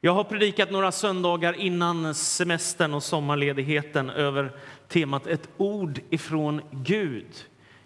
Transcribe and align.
Jag 0.00 0.14
har 0.14 0.24
predikat 0.24 0.70
några 0.70 0.92
söndagar 0.92 1.52
innan 1.52 2.14
semestern 2.14 2.94
och 2.94 3.02
sommarledigheten 3.02 4.10
över 4.10 4.52
temat 4.88 5.26
ett 5.26 5.48
ord 5.56 6.00
ifrån 6.10 6.62
Gud. 6.70 7.26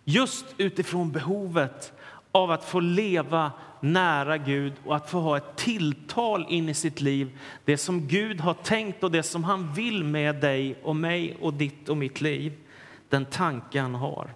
Just 0.04 0.46
utifrån 0.56 1.12
behovet 1.12 1.92
av 2.32 2.50
att 2.50 2.64
få 2.64 2.80
leva 2.80 3.52
nära 3.80 4.38
Gud 4.38 4.72
och 4.84 4.96
att 4.96 5.10
få 5.10 5.20
ha 5.20 5.36
ett 5.36 5.56
tilltal 5.56 6.46
in 6.48 6.68
i 6.68 6.74
sitt 6.74 7.00
liv. 7.00 7.38
Det 7.64 7.76
som 7.76 8.08
Gud 8.08 8.40
har 8.40 8.54
tänkt 8.54 9.04
och 9.04 9.10
det 9.10 9.22
som 9.22 9.44
han 9.44 9.72
vill 9.72 10.04
med 10.04 10.40
dig 10.40 10.78
och 10.82 10.96
mig 10.96 11.36
och 11.40 11.54
ditt 11.54 11.88
och 11.88 11.96
mitt 11.96 12.20
liv. 12.20 12.52
Den 13.08 13.24
tanke 13.24 13.80
han 13.80 13.94
har. 13.94 14.34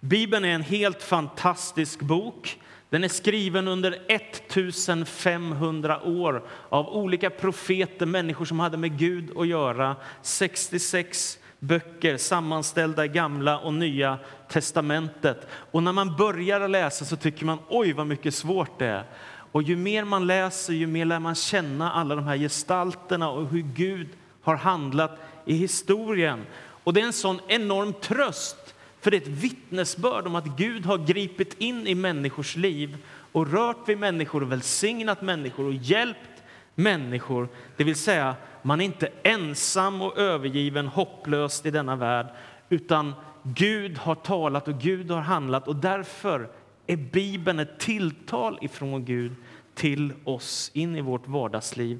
Bibeln 0.00 0.44
är 0.44 0.54
en 0.54 0.62
helt 0.62 1.02
fantastisk 1.02 2.00
bok. 2.00 2.58
Den 2.94 3.04
är 3.04 3.08
skriven 3.08 3.68
under 3.68 3.98
1500 4.08 6.02
år 6.02 6.44
av 6.68 6.88
olika 6.88 7.30
profeter, 7.30 8.06
människor 8.06 8.44
som 8.44 8.60
hade 8.60 8.76
med 8.76 8.98
Gud 8.98 9.38
att 9.38 9.46
göra. 9.46 9.96
66 10.22 11.38
böcker 11.58 12.16
sammanställda 12.16 13.04
i 13.04 13.08
Gamla 13.08 13.58
och 13.58 13.74
Nya 13.74 14.18
testamentet. 14.48 15.46
Och 15.50 15.82
när 15.82 15.92
man 15.92 16.16
börjar 16.16 16.68
läsa 16.68 17.04
så 17.04 17.16
tycker 17.16 17.44
man 17.44 17.58
oj 17.68 17.92
vad 17.92 18.06
mycket 18.06 18.34
svårt 18.34 18.78
det 18.78 18.86
är. 18.86 19.04
Och 19.52 19.62
ju 19.62 19.76
mer 19.76 20.04
man 20.04 20.26
läser, 20.26 20.72
ju 20.72 20.86
mer 20.86 21.04
lär 21.04 21.18
man 21.18 21.34
känna 21.34 21.92
alla 21.92 22.14
de 22.14 22.24
här 22.24 22.36
gestalterna 22.36 23.30
och 23.30 23.48
hur 23.48 23.62
Gud 23.62 24.08
har 24.42 24.56
handlat 24.56 25.18
i 25.44 25.54
historien. 25.54 26.46
Och 26.84 26.92
det 26.94 27.00
är 27.00 27.06
en 27.06 27.12
sån 27.12 27.40
enorm 27.48 27.92
tröst 27.92 28.63
för 29.04 29.10
det 29.10 29.16
är 29.16 29.20
ett 29.20 29.28
vittnesbörd 29.28 30.26
om 30.26 30.34
att 30.34 30.56
Gud 30.56 30.86
har 30.86 30.98
gripit 30.98 31.54
in 31.58 31.86
i 31.86 31.94
människors 31.94 32.56
liv 32.56 32.96
och 33.32 33.52
rört 33.52 33.88
vid 33.88 33.98
människor 33.98 34.42
och 34.42 34.52
välsignat 34.52 35.22
människor 35.22 35.66
och 35.66 35.74
hjälpt 35.74 36.42
människor. 36.74 37.48
Det 37.76 37.84
vill 37.84 37.96
säga, 37.96 38.36
man 38.62 38.80
är 38.80 38.84
inte 38.84 39.08
ensam 39.22 40.02
och 40.02 40.18
övergiven 40.18 40.86
hopplöst 40.86 41.66
i 41.66 41.70
denna 41.70 41.96
värld 41.96 42.26
utan 42.68 43.12
Gud 43.42 43.98
har 43.98 44.14
talat 44.14 44.68
och 44.68 44.80
Gud 44.80 45.10
har 45.10 45.20
handlat 45.20 45.68
och 45.68 45.76
därför 45.76 46.50
är 46.86 46.96
Bibeln 46.96 47.58
ett 47.58 47.78
tilltal 47.78 48.58
ifrån 48.60 49.04
Gud 49.04 49.34
till 49.74 50.12
oss 50.24 50.70
in 50.74 50.96
i 50.96 51.00
vårt 51.00 51.28
vardagsliv. 51.28 51.98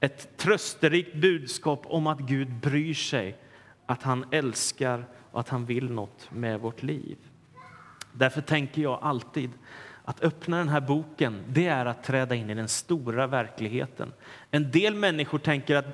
Ett 0.00 0.36
trösterikt 0.36 1.14
budskap 1.14 1.82
om 1.86 2.06
att 2.06 2.20
Gud 2.20 2.54
bryr 2.54 2.94
sig, 2.94 3.36
att 3.86 4.02
han 4.02 4.24
älskar 4.30 5.04
och 5.34 5.40
att 5.40 5.48
han 5.48 5.64
vill 5.64 5.90
något 5.90 6.28
med 6.30 6.60
vårt 6.60 6.82
liv. 6.82 7.16
Därför 8.12 8.40
tänker 8.40 8.82
jag 8.82 8.98
alltid 9.02 9.50
att 10.04 10.24
öppna 10.24 10.58
den 10.58 10.68
här 10.68 10.80
boken, 10.80 11.42
det 11.48 11.66
är 11.66 11.86
att 11.86 12.04
träda 12.04 12.34
in 12.34 12.50
i 12.50 12.54
den 12.54 12.68
stora 12.68 13.26
verkligheten. 13.26 14.12
En 14.50 14.70
del 14.70 14.94
människor 14.94 15.38
tänker 15.38 15.76
att 15.76 15.86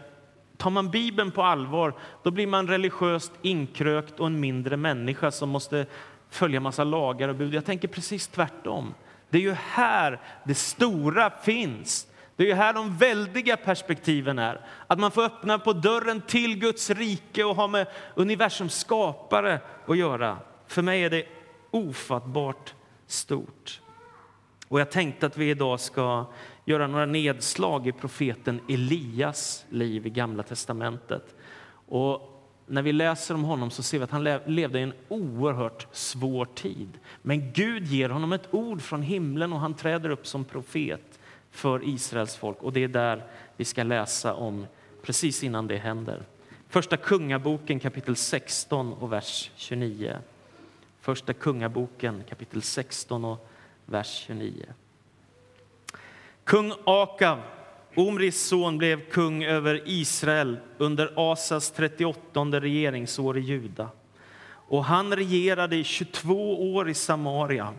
tar 0.57 0.71
man 0.71 0.91
Bibeln 0.91 1.31
på 1.31 1.43
allvar, 1.43 1.95
då 2.23 2.31
blir 2.31 2.47
man 2.47 2.69
religiöst 2.69 3.33
inkrökt 3.43 4.21
och 4.21 4.27
en 4.27 4.41
mindre 4.41 4.77
människa 4.77 5.31
som 5.31 5.49
måste 5.49 5.87
följa 6.31 6.61
massa 6.61 6.85
lagar 6.85 7.29
och 7.29 7.37
bud. 7.37 7.55
Jag 7.55 7.65
tänker 7.65 7.89
precis 7.89 8.29
tvärtom. 8.29 8.95
Det 9.31 9.39
är 9.39 9.43
ju 9.43 9.53
här 9.53 10.21
det 10.45 10.55
stora 10.55 11.31
finns. 11.31 12.07
Det 12.41 12.51
är 12.51 12.55
här 12.55 12.73
de 12.73 12.97
väldiga 12.97 13.57
perspektiven 13.57 14.39
är. 14.39 14.61
Att 14.87 14.99
man 14.99 15.11
får 15.11 15.23
öppna 15.23 15.59
på 15.59 15.73
dörren 15.73 16.21
till 16.21 16.59
Guds 16.59 16.91
rike 16.91 17.45
och 17.45 17.57
ha 17.57 17.67
med 17.67 17.87
universums 18.15 18.75
skapare 18.75 19.61
att 19.87 19.97
göra. 19.97 20.39
För 20.67 20.83
mig 20.83 21.05
är 21.05 21.11
det 21.11 21.27
ofattbart 21.71 22.75
stort. 23.07 23.81
Och 24.69 24.81
jag 24.81 24.91
tänkte 24.91 25.27
att 25.27 25.37
vi 25.37 25.51
idag 25.51 25.81
ska 25.81 26.27
göra 26.65 26.87
några 26.87 27.07
nedslag 27.07 27.87
i 27.87 27.93
profeten 27.93 28.61
Elias 28.69 29.65
liv 29.69 30.07
i 30.07 30.11
Gamla 30.11 30.43
testamentet. 30.43 31.37
Och 31.89 32.43
när 32.67 32.83
vi 32.83 32.93
läser 32.93 33.35
om 33.35 33.45
honom 33.45 33.71
så 33.71 33.83
ser 33.83 33.99
vi 33.99 34.05
att 34.05 34.11
han 34.11 34.25
levde 34.47 34.79
i 34.79 34.83
en 34.83 34.95
oerhört 35.09 35.87
svår 35.93 36.45
tid. 36.45 36.99
Men 37.23 37.53
Gud 37.53 37.87
ger 37.87 38.09
honom 38.09 38.33
ett 38.33 38.55
ord 38.55 38.83
från 38.83 39.03
himlen 39.03 39.53
och 39.53 39.61
han 39.61 39.75
träder 39.75 40.11
upp 40.11 40.27
som 40.27 40.45
profet 40.45 41.20
för 41.51 41.89
Israels 41.89 42.37
folk. 42.37 42.63
Och 42.63 42.73
det 42.73 42.85
är 42.85 42.89
där 42.89 43.23
vi 43.57 43.65
ska 43.65 43.83
läsa 43.83 44.35
om 44.35 44.67
precis 45.03 45.45
innan 45.45 45.67
det 45.67 45.77
händer. 45.77 46.23
Första 46.69 46.97
Kungaboken 46.97 47.81
kapitel 47.81 48.17
16 48.17 48.93
och 48.93 49.13
vers 49.13 49.51
29. 49.57 50.19
Första 51.01 51.33
Kungaboken 51.33 52.23
kapitel 52.29 52.63
16 52.63 53.25
och 53.25 53.51
vers 53.87 54.25
29. 54.27 54.67
Kung 56.45 56.73
Akav, 56.85 57.39
Omris 57.95 58.49
son, 58.49 58.79
blev 58.79 59.11
kung 59.11 59.45
över 59.45 59.83
Israel 59.85 60.57
under 60.79 61.13
Asas 61.17 61.71
38 61.71 62.61
regeringsår 62.61 63.39
i 63.39 63.41
Juda. 63.41 63.89
Och 64.47 64.85
han 64.85 65.17
regerade 65.17 65.77
i 65.77 65.85
22 65.85 66.75
år 66.75 66.89
i 66.89 66.95
Samaria. 66.95 67.75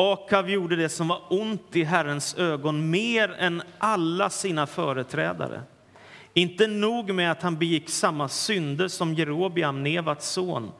Akav 0.00 0.50
gjorde 0.50 0.76
det 0.76 0.88
som 0.88 1.08
var 1.08 1.22
ont 1.28 1.76
i 1.76 1.84
Herrens 1.84 2.34
ögon 2.34 2.90
mer 2.90 3.36
än 3.38 3.62
alla 3.78 4.30
sina 4.30 4.66
företrädare. 4.66 5.62
Inte 6.34 6.66
nog 6.66 7.14
med 7.14 7.30
att 7.30 7.42
han 7.42 7.58
begick 7.58 7.88
samma 7.88 8.28
synder 8.28 8.88
som 8.88 9.14
Jerobiam, 9.14 9.82
Nevats 9.82 10.28
son. 10.30 10.70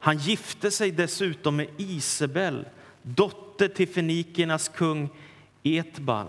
Han 0.00 0.18
gifte 0.18 0.70
sig 0.70 0.90
dessutom 0.90 1.56
med 1.56 1.68
Isabel, 1.76 2.64
dotter 3.02 3.68
till 3.68 3.88
fenikiernas 3.88 4.68
kung 4.68 5.08
Etbal 5.62 6.26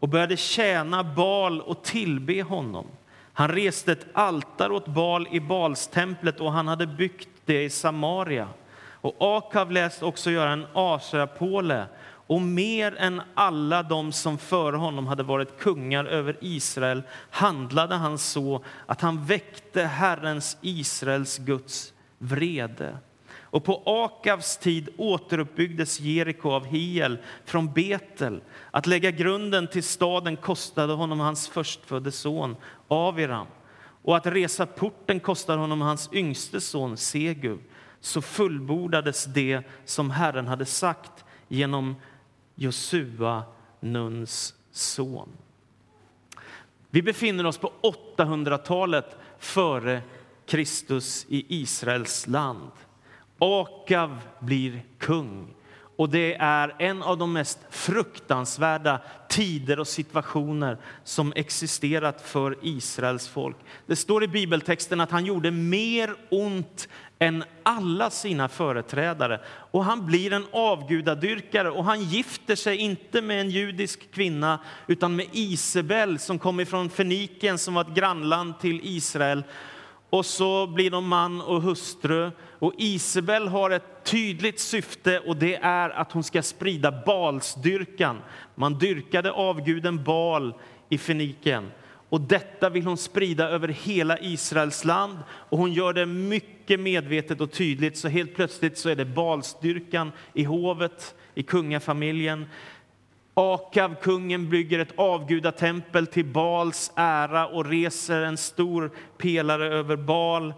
och 0.00 0.08
började 0.08 0.36
tjäna 0.36 1.04
Bal 1.04 1.60
och 1.60 1.82
tillbe 1.82 2.42
honom. 2.42 2.86
Han 3.32 3.48
reste 3.48 3.92
ett 3.92 4.06
altare 4.12 4.72
åt 4.72 4.86
Bal 4.86 5.28
i 5.30 5.40
Balstemplet 5.40 6.40
och 6.40 6.52
han 6.52 6.68
hade 6.68 6.86
byggt 6.86 7.28
det 7.44 7.62
i 7.62 7.70
Samaria. 7.70 8.48
Och 9.02 9.16
Akav 9.18 9.70
läst 9.72 10.02
också 10.02 10.30
göra 10.30 10.50
en 10.50 10.66
asrapåle 10.72 11.86
och 12.26 12.42
mer 12.42 12.96
än 12.98 13.22
alla 13.34 13.82
de 13.82 14.12
som 14.12 14.38
före 14.38 14.76
honom 14.76 15.06
hade 15.06 15.22
varit 15.22 15.58
kungar 15.58 16.04
över 16.04 16.36
Israel 16.40 17.02
handlade 17.30 17.94
han 17.94 18.18
så 18.18 18.64
att 18.86 19.00
han 19.00 19.24
väckte 19.24 19.82
Herrens, 19.82 20.56
Israels 20.60 21.38
Guds 21.38 21.92
vrede. 22.18 22.98
Och 23.40 23.64
på 23.64 23.82
Akavs 23.86 24.56
tid 24.56 24.88
återuppbyggdes 24.96 26.00
Jeriko 26.00 26.50
av 26.50 26.66
Hiel 26.66 27.18
från 27.44 27.72
Betel. 27.72 28.40
Att 28.70 28.86
lägga 28.86 29.10
grunden 29.10 29.68
till 29.68 29.82
staden 29.82 30.36
kostade 30.36 30.92
honom 30.92 31.20
hans 31.20 31.48
förstfödde 31.48 32.12
son 32.12 32.56
Aviram. 32.88 33.46
Och 34.02 34.16
att 34.16 34.26
resa 34.26 34.66
porten 34.66 35.20
kostade 35.20 35.58
honom 35.58 35.80
hans 35.80 36.08
yngste 36.12 36.60
son 36.60 36.96
Segub 36.96 37.60
så 38.02 38.20
fullbordades 38.22 39.24
det 39.24 39.62
som 39.84 40.10
Herren 40.10 40.46
hade 40.48 40.64
sagt 40.64 41.24
genom 41.48 41.96
Josua, 42.54 43.42
Nuns 43.80 44.54
son. 44.70 45.28
Vi 46.90 47.02
befinner 47.02 47.46
oss 47.46 47.58
på 47.58 47.72
800-talet 48.16 49.16
före 49.38 50.02
Kristus 50.46 51.26
i 51.28 51.62
Israels 51.62 52.26
land. 52.26 52.70
Akav 53.38 54.18
blir 54.40 54.82
kung. 54.98 55.54
Och 55.96 56.08
det 56.08 56.34
är 56.34 56.74
en 56.78 57.02
av 57.02 57.18
de 57.18 57.32
mest 57.32 57.58
fruktansvärda 57.70 59.00
tider 59.32 59.80
och 59.80 59.88
situationer 59.88 60.78
som 61.04 61.32
existerat 61.36 62.22
för 62.22 62.56
Israels 62.62 63.28
folk. 63.28 63.56
Det 63.86 63.96
står 63.96 64.24
i 64.24 64.28
bibeltexten 64.28 65.00
att 65.00 65.10
han 65.10 65.26
gjorde 65.26 65.50
mer 65.50 66.14
ont 66.30 66.88
än 67.18 67.44
alla 67.62 68.10
sina 68.10 68.48
företrädare. 68.48 69.40
Och 69.46 69.84
han 69.84 70.06
blir 70.06 70.32
en 70.32 70.46
avgudadyrkare 70.52 71.70
och 71.70 71.84
han 71.84 72.02
gifter 72.02 72.56
sig 72.56 72.76
inte 72.76 73.22
med 73.22 73.40
en 73.40 73.50
judisk 73.50 74.10
kvinna 74.10 74.58
utan 74.86 75.16
med 75.16 75.26
Isabel 75.32 76.18
som 76.18 76.38
kom 76.38 76.66
från 76.66 76.90
Feniken, 76.90 77.58
som 77.58 77.74
var 77.74 77.82
ett 77.82 77.94
grannland 77.94 78.60
till 78.60 78.80
Israel. 78.82 79.44
Och 80.12 80.26
så 80.26 80.66
blir 80.66 80.90
de 80.90 81.08
man 81.08 81.40
och 81.40 81.62
hustru. 81.62 82.30
Och 82.58 82.72
Isabel 82.78 83.48
har 83.48 83.70
ett 83.70 84.04
tydligt 84.04 84.60
syfte 84.60 85.18
och 85.18 85.36
det 85.36 85.54
är 85.54 85.90
att 85.90 86.12
hon 86.12 86.24
ska 86.24 86.42
sprida 86.42 87.02
Balsdyrkan. 87.06 88.18
Man 88.54 88.78
dyrkade 88.78 89.32
avguden 89.32 90.04
Bal 90.04 90.54
i 90.88 90.98
feniken. 90.98 91.70
Och 92.08 92.20
detta 92.20 92.70
vill 92.70 92.86
hon 92.86 92.96
sprida 92.96 93.48
över 93.48 93.68
hela 93.68 94.18
Israels 94.18 94.84
land. 94.84 95.18
Och 95.30 95.58
hon 95.58 95.72
gör 95.72 95.92
det 95.92 96.06
mycket 96.06 96.80
medvetet 96.80 97.40
och 97.40 97.52
tydligt. 97.52 97.96
Så 97.96 98.08
helt 98.08 98.34
plötsligt 98.34 98.78
så 98.78 98.88
är 98.88 98.96
det 98.96 99.04
Balsdyrkan 99.04 100.12
i 100.32 100.44
hovet, 100.44 101.14
i 101.34 101.42
kungafamiljen. 101.42 102.46
Akav, 103.34 103.94
kungen, 104.02 104.50
bygger 104.50 104.78
ett 104.78 104.98
avgudatempel 104.98 106.06
till 106.06 106.24
Bals 106.24 106.92
ära 106.96 107.46
och 107.46 107.66
reser 107.66 108.22
en 108.22 108.36
stor 108.36 108.90
pelare 109.18 109.74
över 109.74 109.96
Bal. 109.96 110.54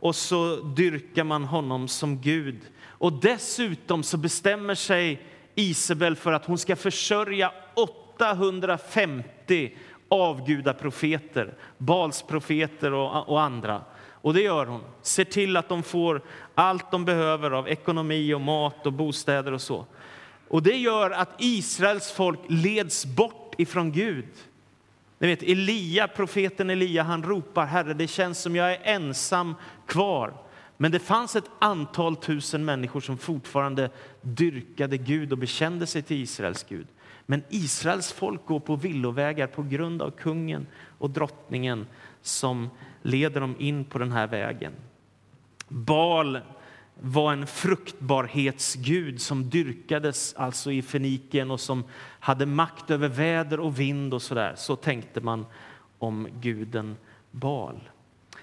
Och 0.00 0.16
så 0.16 0.56
dyrkar 0.56 1.24
man 1.24 1.44
honom 1.44 1.88
som 1.88 2.20
Gud. 2.20 2.60
Och 2.82 3.12
dessutom 3.12 4.02
så 4.02 4.16
bestämmer 4.16 4.74
sig 4.74 5.22
Isabel 5.54 6.16
för 6.16 6.32
att 6.32 6.46
hon 6.46 6.58
ska 6.58 6.76
försörja 6.76 7.52
850 7.74 9.76
avgudaprofeter, 10.08 11.54
Balsprofeter 11.78 12.92
och, 12.92 13.28
och 13.28 13.40
andra. 13.40 13.82
Och 14.22 14.34
det 14.34 14.40
gör 14.40 14.66
hon. 14.66 14.80
Ser 15.02 15.24
till 15.24 15.56
att 15.56 15.68
de 15.68 15.82
får 15.82 16.22
allt 16.54 16.90
de 16.90 17.04
behöver 17.04 17.50
av 17.50 17.68
ekonomi 17.68 18.34
och 18.34 18.40
mat 18.40 18.86
och 18.86 18.92
bostäder 18.92 19.52
och 19.52 19.60
så. 19.60 19.86
Och 20.50 20.62
det 20.62 20.76
gör 20.76 21.10
att 21.10 21.34
Israels 21.38 22.12
folk 22.12 22.38
leds 22.48 23.06
bort 23.06 23.54
ifrån 23.58 23.92
Gud. 23.92 24.28
Ni 25.18 25.26
vet, 25.26 25.42
Elia, 25.42 26.08
profeten 26.08 26.70
Elia, 26.70 27.02
han 27.02 27.22
ropar 27.22 27.66
Herre, 27.66 27.94
det 27.94 28.06
känns 28.06 28.38
som 28.38 28.56
jag 28.56 28.72
är 28.72 28.80
ensam 28.82 29.54
kvar. 29.86 30.34
Men 30.76 30.92
det 30.92 30.98
fanns 30.98 31.36
ett 31.36 31.50
antal 31.58 32.16
tusen 32.16 32.64
människor 32.64 33.00
som 33.00 33.18
fortfarande 33.18 33.90
dyrkade 34.20 34.96
Gud 34.96 35.32
och 35.32 35.38
bekände 35.38 35.86
sig 35.86 36.02
till 36.02 36.22
Israels 36.22 36.66
Gud. 36.68 36.86
Men 37.26 37.42
Israels 37.48 38.12
folk 38.12 38.46
går 38.46 38.60
på 38.60 38.76
villovägar 38.76 39.46
på 39.46 39.62
grund 39.62 40.02
av 40.02 40.10
kungen 40.10 40.66
och 40.98 41.10
drottningen 41.10 41.86
som 42.22 42.70
leder 43.02 43.40
dem 43.40 43.54
in 43.58 43.84
på 43.84 43.98
den 43.98 44.12
här 44.12 44.26
vägen. 44.26 44.72
Bal 45.68 46.40
var 47.02 47.32
en 47.32 47.46
fruktbarhetsgud 47.46 49.20
som 49.20 49.50
dyrkades 49.50 50.34
alltså 50.34 50.72
i 50.72 50.82
Fenikien 50.82 51.50
och 51.50 51.60
som 51.60 51.84
hade 52.20 52.46
makt 52.46 52.90
över 52.90 53.08
väder 53.08 53.60
och 53.60 53.80
vind 53.80 54.14
och 54.14 54.22
sådär. 54.22 54.54
Så 54.56 54.76
tänkte 54.76 55.20
man 55.20 55.46
om 55.98 56.28
guden 56.40 56.96
Bal. 57.30 57.90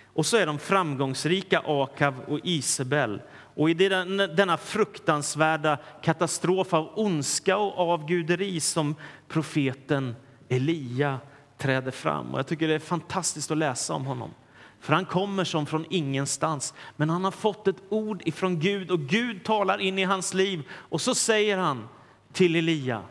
Och 0.06 0.26
så 0.26 0.38
är 0.38 0.46
de 0.46 0.60
framgångsrika 0.60 1.62
Akav 1.66 2.20
och 2.28 2.40
Isabel. 2.44 3.22
Och 3.32 3.70
i 3.70 3.74
denna 3.74 4.58
fruktansvärda 4.58 5.78
katastrof 6.02 6.74
av 6.74 6.90
ondska 6.96 7.58
och 7.58 7.78
avguderi 7.94 8.60
som 8.60 8.96
profeten 9.28 10.16
Elia 10.50 11.20
träder 11.58 11.92
fram. 11.92 12.34
Och 12.34 12.40
jag 12.40 12.48
tycker 12.48 12.68
det 12.68 12.76
är 12.76 12.80
fantastiskt 12.80 13.52
att 13.52 13.58
läsa 13.58 13.94
om 13.94 14.06
honom. 14.06 14.32
För 14.80 14.94
han 14.94 15.06
kommer 15.06 15.44
som 15.44 15.66
från 15.66 15.86
ingenstans, 15.90 16.74
men 16.96 17.10
han 17.10 17.24
har 17.24 17.32
fått 17.32 17.68
ett 17.68 17.84
ord 17.90 18.22
ifrån 18.26 18.60
Gud 18.60 18.92
och 18.92 19.00
Gud 19.00 19.44
talar 19.44 19.82
in 19.82 20.00
i 20.00 20.04
hans 20.04 20.34
liv. 20.34 20.64
Och 20.72 21.02
så 21.02 21.16
säger 21.16 21.58
han 21.58 21.88
till 22.34 22.56
Elia, 22.56 23.02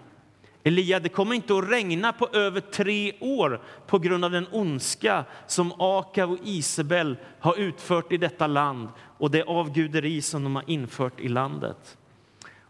Elia, 0.66 1.00
det 1.00 1.08
kommer 1.08 1.34
inte 1.34 1.58
att 1.58 1.70
regna 1.70 2.12
på 2.12 2.28
över 2.32 2.60
tre 2.60 3.12
år 3.20 3.60
på 3.86 3.98
grund 3.98 4.24
av 4.24 4.30
den 4.30 4.46
ondska 4.52 5.24
som 5.46 5.72
Akav 5.78 6.32
och 6.32 6.38
Isabel 6.44 7.16
har 7.40 7.56
utfört 7.56 8.12
i 8.12 8.16
detta 8.16 8.46
land 8.46 8.88
och 9.18 9.30
det 9.30 9.42
avguderi 9.42 10.22
som 10.22 10.44
de 10.44 10.56
har 10.56 10.64
infört 10.66 11.20
i 11.20 11.28
landet. 11.28 11.96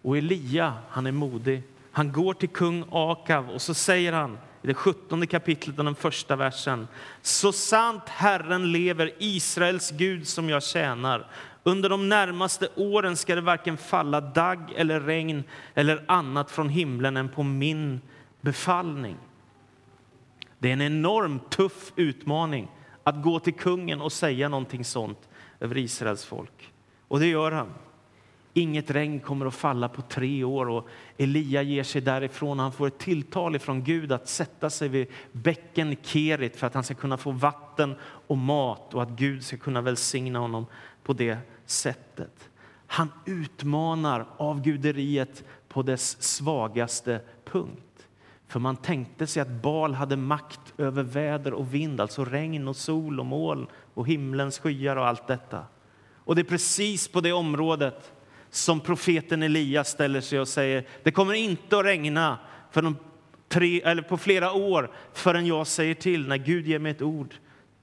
Och 0.03 0.19
Elia, 0.19 0.75
han 0.89 1.07
är 1.07 1.13
modig. 1.13 1.63
Han 1.93 2.13
går 2.13 2.35
till 2.35 2.49
kung 2.49 2.85
Akav 2.91 3.51
och 3.51 3.63
så 3.63 3.75
säger 3.75 4.13
han 4.13 4.39
i 4.67 4.69
det 4.69 4.75
sjuttonde 4.75 5.27
kapitlet 5.27 5.79
och 5.79 5.85
den 5.85 5.95
första 5.95 6.37
versen. 6.37 6.89
Så 7.23 7.53
sant 7.53 8.03
Herren 8.09 8.73
lever, 8.73 9.13
Israels 9.19 9.91
Gud 9.91 10.29
som 10.29 10.49
jag 10.49 10.63
tjänar. 10.63 11.31
Under 11.63 11.89
de 11.89 12.09
närmaste 12.09 12.69
åren 12.77 13.17
ska 13.17 13.35
det 13.35 13.41
varken 13.41 13.77
falla 13.77 14.21
dagg 14.21 14.73
eller 14.77 15.01
regn 15.01 15.45
eller 15.75 16.05
annat 16.09 16.51
från 16.51 16.69
himlen 16.69 17.17
än 17.17 17.29
på 17.29 17.43
min 17.43 18.01
befallning. 18.41 19.17
Det 20.59 20.69
är 20.69 20.73
en 20.73 20.83
enormt 20.83 21.51
tuff 21.51 21.93
utmaning 21.97 22.69
att 23.05 23.23
gå 23.23 23.41
till 23.41 23.55
kungen 23.55 24.01
och 24.01 24.13
säga 24.13 24.49
någonting 24.49 24.85
sånt 24.85 25.29
över 25.61 25.77
Israels 25.77 26.25
folk. 26.25 26.73
Och 27.09 27.21
det 27.21 27.27
gör 27.27 27.53
han. 27.53 27.73
Inget 28.59 28.91
regn 28.91 29.21
kommer 29.21 29.47
att 29.47 29.55
falla 29.55 29.89
på 29.89 30.03
tre 30.03 30.45
år. 30.45 30.69
Och 30.69 30.89
Elia 31.17 31.63
ger 31.63 31.83
sig 31.83 32.01
därifrån. 32.01 32.59
Han 32.59 32.73
får 32.73 32.87
ett 32.87 32.99
tilltal 32.99 33.59
från 33.59 33.85
Gud 33.85 34.13
att 34.13 34.29
sätta 34.29 34.71
sig 34.71 34.89
vid 34.89 35.07
bäcken 35.33 35.97
Kerit 36.03 36.57
för 36.57 36.67
att 36.67 36.75
han 36.75 36.85
ska 36.85 36.95
kunna 36.95 37.17
få 37.17 37.31
vatten 37.31 37.95
och 38.03 38.39
mat 38.39 38.95
och 38.95 39.03
att 39.03 39.11
Gud 39.11 39.45
ska 39.45 39.57
kunna 39.57 39.81
välsigna 39.81 40.39
honom 40.39 40.67
på 41.03 41.13
det 41.13 41.39
sättet. 41.67 42.51
Han 42.87 43.13
utmanar 43.27 44.27
avguderiet 44.37 45.45
på 45.69 45.83
dess 45.83 46.23
svagaste 46.23 47.21
punkt. 47.45 48.09
För 48.49 48.61
man 48.61 48.77
tänkte 48.77 49.27
sig 49.27 49.43
att 49.43 49.63
Bal 49.63 49.95
hade 49.95 50.17
makt 50.17 50.75
över 50.79 51.03
väder 51.03 51.53
och 51.53 51.75
vind, 51.75 52.01
alltså 52.01 52.25
regn 52.25 52.69
och 52.69 52.77
sol 52.77 53.21
och 53.21 53.27
moln 53.27 53.67
och 53.95 54.07
himlens 54.07 54.59
skyar 54.59 54.97
och 54.97 55.07
allt 55.07 55.27
detta. 55.27 55.65
Och 56.15 56.35
det 56.35 56.43
är 56.43 56.45
precis 56.45 57.09
på 57.09 57.21
det 57.21 57.33
området 57.33 58.13
som 58.57 58.81
profeten 58.81 59.43
Elias 59.43 59.89
ställer 59.89 60.21
sig 60.21 60.41
och 60.41 60.49
säger 60.49 60.87
det 61.03 61.11
kommer 61.11 61.35
inte 61.35 61.79
att 61.79 61.85
regna 61.85 62.39
för 62.71 62.83
de 62.83 62.97
tre, 63.49 63.81
eller 63.81 64.03
på 64.03 64.17
flera 64.17 64.53
år 64.53 64.91
förrän 65.13 65.47
jag 65.47 65.67
säger 65.67 65.95
till. 65.95 66.29
När 66.29 66.37
Gud 66.37 66.67
ger 66.67 66.79
mig 66.79 66.93
ett 66.93 67.03
ord, 67.03 67.35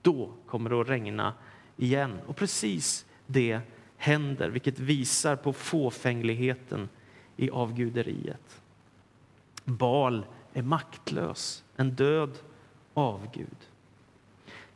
då 0.01 0.33
kommer 0.47 0.69
det 0.69 0.81
att 0.81 0.89
regna 0.89 1.33
igen. 1.77 2.19
Och 2.27 2.35
precis 2.35 3.05
det 3.25 3.59
händer, 3.97 4.49
vilket 4.49 4.79
visar 4.79 5.35
på 5.35 5.53
fåfängligheten 5.53 6.89
i 7.37 7.49
avguderiet. 7.49 8.61
Bal 9.63 10.25
är 10.53 10.61
maktlös, 10.61 11.63
en 11.75 11.91
död 11.91 12.31
avgud. 12.93 13.57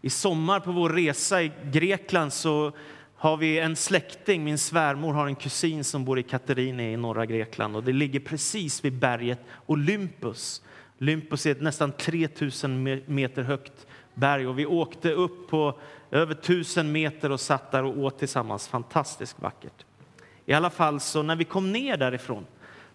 I 0.01 0.09
sommar 0.09 0.59
på 0.59 0.71
vår 0.71 0.89
resa 0.89 1.43
i 1.43 1.51
Grekland 1.71 2.33
så 2.33 2.71
har 3.19 3.37
vi 3.37 3.59
en 3.59 3.75
släkting, 3.75 4.43
min 4.43 4.57
svärmor 4.57 5.13
har 5.13 5.27
en 5.27 5.35
kusin 5.35 5.83
som 5.83 6.05
bor 6.05 6.19
i 6.19 6.23
Katerine 6.23 6.91
i 6.91 6.97
norra 6.97 7.25
Grekland 7.25 7.75
och 7.75 7.83
det 7.83 7.93
ligger 7.93 8.19
precis 8.19 8.85
vid 8.85 8.93
berget 8.93 9.39
Olympus. 9.65 10.61
Olympus 10.99 11.45
är 11.45 11.51
ett 11.51 11.61
nästan 11.61 11.91
3000 11.91 13.01
meter 13.05 13.43
högt 13.43 13.87
berg 14.13 14.47
och 14.47 14.59
vi 14.59 14.65
åkte 14.65 15.11
upp 15.11 15.49
på 15.49 15.79
över 16.11 16.33
1000 16.33 16.91
meter 16.91 17.31
och 17.31 17.39
satt 17.39 17.71
där 17.71 17.83
och 17.83 17.97
åt 17.97 18.19
tillsammans. 18.19 18.67
Fantastiskt 18.67 19.41
vackert. 19.41 19.85
I 20.45 20.53
alla 20.53 20.69
fall 20.69 20.99
så 20.99 21.23
när 21.23 21.35
vi 21.35 21.43
kom 21.43 21.71
ner 21.71 21.97
därifrån 21.97 22.45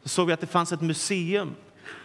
så 0.03 0.09
såg 0.09 0.27
vi 0.27 0.33
att 0.33 0.41
det 0.41 0.47
fanns 0.47 0.73
ett 0.73 0.81
museum 0.81 1.55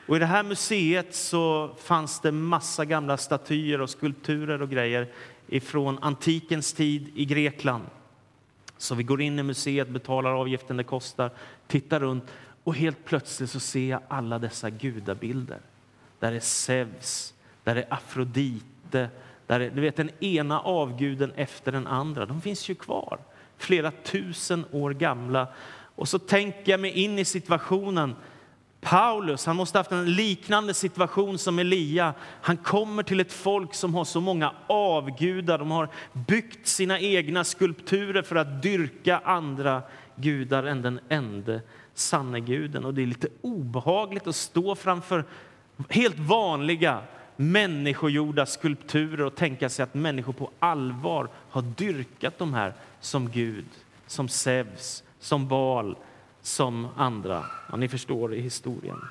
och 0.08 0.16
I 0.16 0.20
det 0.20 0.25
här 0.25 0.44
museet 0.44 1.16
så 1.16 1.75
fanns 1.84 2.20
det 2.20 2.31
massa 2.31 2.86
gamla 2.86 3.18
statyer 3.18 3.81
och 3.81 3.90
skulpturer 3.90 4.62
och 4.62 4.70
grejer 4.70 5.08
ifrån 5.48 6.00
antikens 6.02 6.74
tid 6.74 7.12
i 7.16 7.25
Grekland. 7.25 7.84
Så 8.77 8.95
vi 8.95 9.03
går 9.03 9.21
in 9.21 9.39
i 9.39 9.44
museet, 9.44 9.89
betalar 9.89 10.33
avgiften 10.33 10.77
det 10.77 10.83
kostar, 10.83 11.31
tittar 11.68 12.00
runt 12.00 12.24
och 12.63 12.75
helt 12.75 13.06
plötsligt 13.06 13.50
så 13.50 13.59
ser 13.59 13.89
jag 13.89 14.01
alla 14.07 14.39
dessa 14.39 14.69
gudabilder. 14.69 15.59
Där 16.19 16.31
är 16.31 16.39
Zeus, 16.39 17.33
där 17.63 17.75
är 17.75 17.85
Afrodite, 17.89 19.09
där 19.47 19.59
är, 19.59 19.69
du 19.69 19.81
vet 19.81 19.95
den 19.95 20.24
ena 20.24 20.59
avguden 20.59 21.31
efter 21.36 21.72
den 21.72 21.88
andra. 21.88 22.25
De 22.25 22.41
finns 22.41 22.69
ju 22.69 22.75
kvar, 22.75 23.19
flera 23.57 23.91
tusen 23.91 24.65
år 24.72 24.91
gamla. 24.91 25.48
Och 25.96 26.07
så 26.07 26.19
tänker 26.19 26.72
jag 26.72 26.79
mig 26.79 26.91
in 26.91 27.19
i 27.19 27.25
situationen 27.25 28.15
Paulus 28.81 29.46
han 29.46 29.55
måste 29.55 29.77
ha 29.77 29.79
haft 29.79 29.91
en 29.91 30.13
liknande 30.13 30.74
situation 30.74 31.38
som 31.38 31.60
Elia. 31.60 32.13
Han 32.41 32.57
kommer 32.57 33.03
till 33.03 33.19
ett 33.19 33.34
folk 33.34 33.74
som 33.74 33.96
har 33.96 34.05
så 34.05 34.22
många 34.22 34.53
avgudar. 34.67 35.57
De 35.57 35.72
har 35.72 35.89
byggt 36.13 36.67
sina 36.67 37.00
egna 37.00 37.43
skulpturer 37.43 38.22
för 38.22 38.36
att 38.36 38.62
dyrka 38.62 39.22
andra 39.24 39.81
gudar 40.15 40.63
än 40.63 40.81
den 40.81 41.00
enda 41.10 41.60
sanne 41.93 42.39
guden. 42.39 42.86
Och 42.86 42.93
det 42.93 43.01
är 43.01 43.07
lite 43.07 43.27
obehagligt 43.41 44.27
att 44.27 44.36
stå 44.36 44.75
framför 44.75 45.25
helt 45.89 46.19
vanliga 46.19 47.01
människogjorda 47.36 48.46
skulpturer 48.46 49.25
och 49.25 49.36
tänka 49.36 49.69
sig 49.69 49.84
att 49.84 49.93
människor 49.93 50.34
på 50.34 50.51
allvar 50.60 51.29
har 51.50 51.62
dyrkat 51.62 52.38
de 52.38 52.53
här 52.53 52.74
som 53.00 53.29
Gud, 53.29 53.65
som 54.07 54.29
Zeus, 54.29 55.03
som 55.19 55.48
Baal, 55.48 55.96
som 56.48 56.88
andra. 56.96 57.46
Ja, 57.70 57.75
ni 57.75 57.88
förstår 57.88 58.34
i 58.34 58.42
historien. 58.42 59.01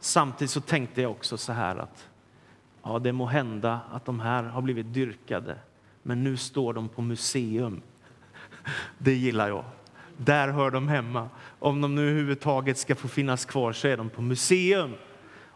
Samtidigt 0.00 0.50
så 0.50 0.60
tänkte 0.60 1.02
jag 1.02 1.10
också 1.10 1.36
så 1.36 1.52
här 1.52 1.76
att 1.76 2.08
ja, 2.82 2.98
det 2.98 3.12
må 3.12 3.26
hända 3.26 3.80
att 3.92 4.04
de 4.04 4.20
här 4.20 4.42
har 4.42 4.62
blivit 4.62 4.94
dyrkade, 4.94 5.58
men 6.02 6.24
nu 6.24 6.36
står 6.36 6.74
de 6.74 6.88
på 6.88 7.02
museum. 7.02 7.82
Det 8.98 9.14
gillar 9.14 9.48
jag. 9.48 9.64
Där 10.16 10.48
hör 10.48 10.70
de 10.70 10.88
hemma. 10.88 11.28
Om 11.58 11.80
de 11.80 11.94
nu 11.94 12.02
överhuvudtaget 12.10 12.78
ska 12.78 12.94
få 12.94 13.08
finnas 13.08 13.44
kvar 13.44 13.72
så 13.72 13.88
är 13.88 13.96
de 13.96 14.10
på 14.10 14.22
museum. 14.22 14.94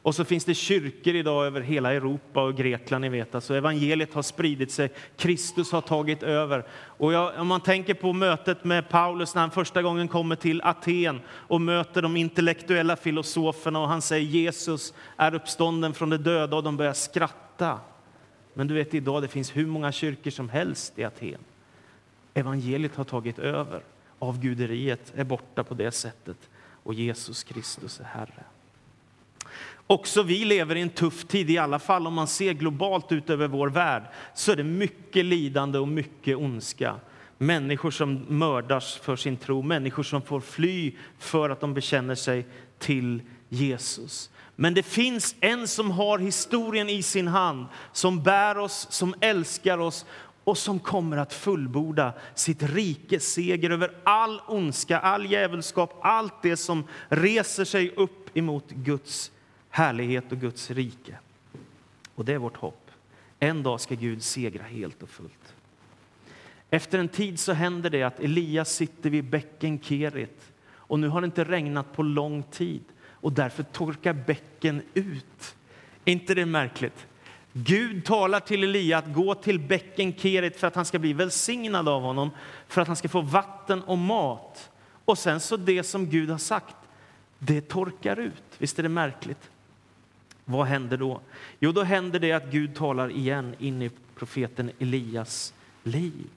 Och 0.07 0.15
så 0.15 0.25
finns 0.25 0.45
det 0.45 0.55
kyrkor 0.55 1.15
idag 1.15 1.47
över 1.47 1.61
hela 1.61 1.93
Europa 1.93 2.43
och 2.43 2.57
Grekland. 2.57 3.03
Ni 3.03 3.09
vet. 3.09 3.35
Alltså 3.35 3.55
evangeliet 3.55 4.15
har 4.15 4.23
spridit 4.23 4.71
sig, 4.71 4.93
Kristus 5.17 5.73
har 5.73 5.81
tagit 5.81 6.23
över. 6.23 6.65
Och 6.73 7.13
jag, 7.13 7.41
om 7.41 7.47
man 7.47 7.61
tänker 7.61 7.95
på 7.95 8.13
mötet 8.13 8.65
med 8.65 8.89
Paulus 8.89 9.35
när 9.35 9.43
han 9.43 9.51
första 9.51 9.83
gången 9.83 10.09
kommer 10.09 10.37
till 10.37 10.63
Aten 10.63 11.21
och 11.29 11.61
möter 11.61 12.03
de 12.03 12.17
intellektuella 12.17 12.97
filosoferna 12.97 13.81
och 13.81 13.89
han 13.89 14.03
säger 14.03 14.27
Jesus 14.27 14.95
är 15.17 15.35
uppstånden 15.35 15.95
från 15.95 16.11
de 16.11 16.17
döda 16.17 16.57
och 16.57 16.63
de 16.63 16.77
börjar 16.77 16.93
skratta. 16.93 17.81
Men 18.55 18.67
du 18.67 18.75
vet 18.75 18.95
idag 18.95 19.23
det 19.23 19.29
finns 19.29 19.57
hur 19.57 19.67
många 19.67 19.93
kyrkor 19.93 20.31
som 20.31 20.49
helst 20.49 20.99
i 20.99 21.05
Aten. 21.05 21.41
Evangeliet 22.35 22.97
har 22.97 23.05
tagit 23.05 23.39
över. 23.39 23.81
Avguderiet 24.19 25.13
är 25.17 25.25
borta 25.25 25.65
på 25.65 25.75
det 25.75 25.93
sättet 25.93 26.51
och 26.83 26.95
Jesus 26.95 27.45
Kristus 27.45 28.01
är 28.01 28.05
Herre. 28.05 28.45
Också 29.87 30.23
vi 30.23 30.45
lever 30.45 30.77
i 30.77 30.81
en 30.81 30.91
tuff 30.91 31.25
tid, 31.25 31.51
i 31.51 31.59
alla 31.59 31.79
fall 31.79 32.07
om 32.07 32.15
man 32.15 32.27
ser 32.27 32.53
globalt 32.53 33.13
ut 33.13 33.31
över 33.31 33.49
vår 33.49 33.69
värld 33.69 34.03
så 34.35 34.53
är 34.53 34.57
det 34.57 34.65
mycket 34.65 35.25
lidande 35.25 35.79
och 35.79 35.89
mycket 35.89 36.37
ondska. 36.37 36.95
Människor 37.39 37.91
som 37.91 38.25
mördas 38.29 38.97
för 38.97 39.17
sin 39.17 39.37
tro, 39.37 39.63
människor 39.63 40.03
som 40.03 40.23
får 40.23 40.41
fly 40.41 40.93
för 41.19 41.51
att 41.51 41.61
de 41.61 41.75
bekänner 41.75 42.15
sig 42.15 42.47
till 42.79 43.23
Jesus. 43.49 44.31
Men 44.57 44.75
det 44.75 44.83
finns 44.83 45.35
en 45.41 45.69
som 45.69 45.91
har 45.91 46.19
historien 46.19 46.89
i 46.89 47.03
sin 47.03 47.29
hand, 47.29 47.67
som 47.93 48.23
bär 48.23 48.59
oss, 48.59 48.87
som 48.91 49.15
älskar 49.21 49.79
oss 49.79 50.07
och 50.45 50.59
som 50.59 50.79
kommer 50.81 51.17
att 51.17 51.33
fullborda 51.33 52.13
sitt 52.35 52.63
rikes 52.63 53.33
seger 53.33 53.71
över 53.71 53.91
all 54.05 54.41
ondska, 54.47 54.99
all 54.99 55.27
djävulskap, 55.27 55.99
allt 56.03 56.43
det 56.43 56.57
som 56.57 56.85
reser 57.09 57.65
sig 57.65 57.91
upp 57.97 58.37
emot 58.37 58.71
Guds 58.71 59.31
härlighet 59.77 60.33
och 60.33 60.39
Guds 60.39 60.71
rike. 60.71 61.19
Och 62.15 62.25
det 62.25 62.33
är 62.33 62.39
vårt 62.39 62.57
hopp. 62.57 62.91
En 63.39 63.63
dag 63.63 63.81
ska 63.81 63.95
Gud 63.95 64.23
segra 64.23 64.63
helt 64.63 65.03
och 65.03 65.09
fullt. 65.09 65.55
Efter 66.71 66.99
en 66.99 67.09
tid 67.09 67.41
så 67.41 67.53
händer 67.53 67.91
det 67.91 68.03
att 68.03 68.21
Elias 68.21 68.71
sitter 68.71 69.11
vid 69.11 69.25
bäcken 69.25 69.81
Kerit 69.81 70.53
och 70.69 70.99
nu 70.99 71.09
har 71.09 71.21
det 71.21 71.25
inte 71.25 71.45
regnat 71.45 71.93
på 71.93 72.03
lång 72.03 72.43
tid 72.43 72.83
och 73.03 73.33
därför 73.33 73.63
torkar 73.63 74.13
bäcken 74.13 74.83
ut. 74.95 75.57
inte 76.05 76.35
det 76.35 76.47
märkligt? 76.47 77.07
Gud 77.53 78.05
talar 78.05 78.41
till 78.41 78.65
Elia 78.65 78.99
att 78.99 79.15
gå 79.15 79.35
till 79.35 79.61
bäcken 79.61 80.15
Kerit 80.15 80.57
för 80.57 80.67
att 80.67 80.75
han 80.75 80.85
ska 80.85 80.99
bli 80.99 81.13
välsignad 81.13 81.89
av 81.89 82.03
honom, 82.03 82.31
för 82.69 82.81
att 82.81 82.87
han 82.87 82.97
ska 82.97 83.09
få 83.09 83.21
vatten 83.21 83.83
och 83.83 83.99
mat. 83.99 84.71
Och 85.05 85.19
sen 85.19 85.41
så 85.41 85.57
det 85.57 85.83
som 85.83 86.07
Gud 86.07 86.31
har 86.31 86.39
sagt, 86.39 86.77
det 87.39 87.69
torkar 87.69 88.19
ut. 88.19 88.45
Visst 88.59 88.79
är 88.79 88.83
det 88.83 88.89
märkligt? 88.89 89.51
Vad 90.49 90.67
händer 90.67 90.97
då? 90.97 91.21
Jo, 91.61 91.73
då 91.73 91.83
händer 91.83 92.19
det 92.19 92.33
att 92.33 92.51
Gud 92.51 92.75
talar 92.75 93.11
igen 93.11 93.55
in 93.59 93.83
i 93.83 93.91
profeten 94.15 94.71
Elias 94.79 95.55
liv. 95.83 96.31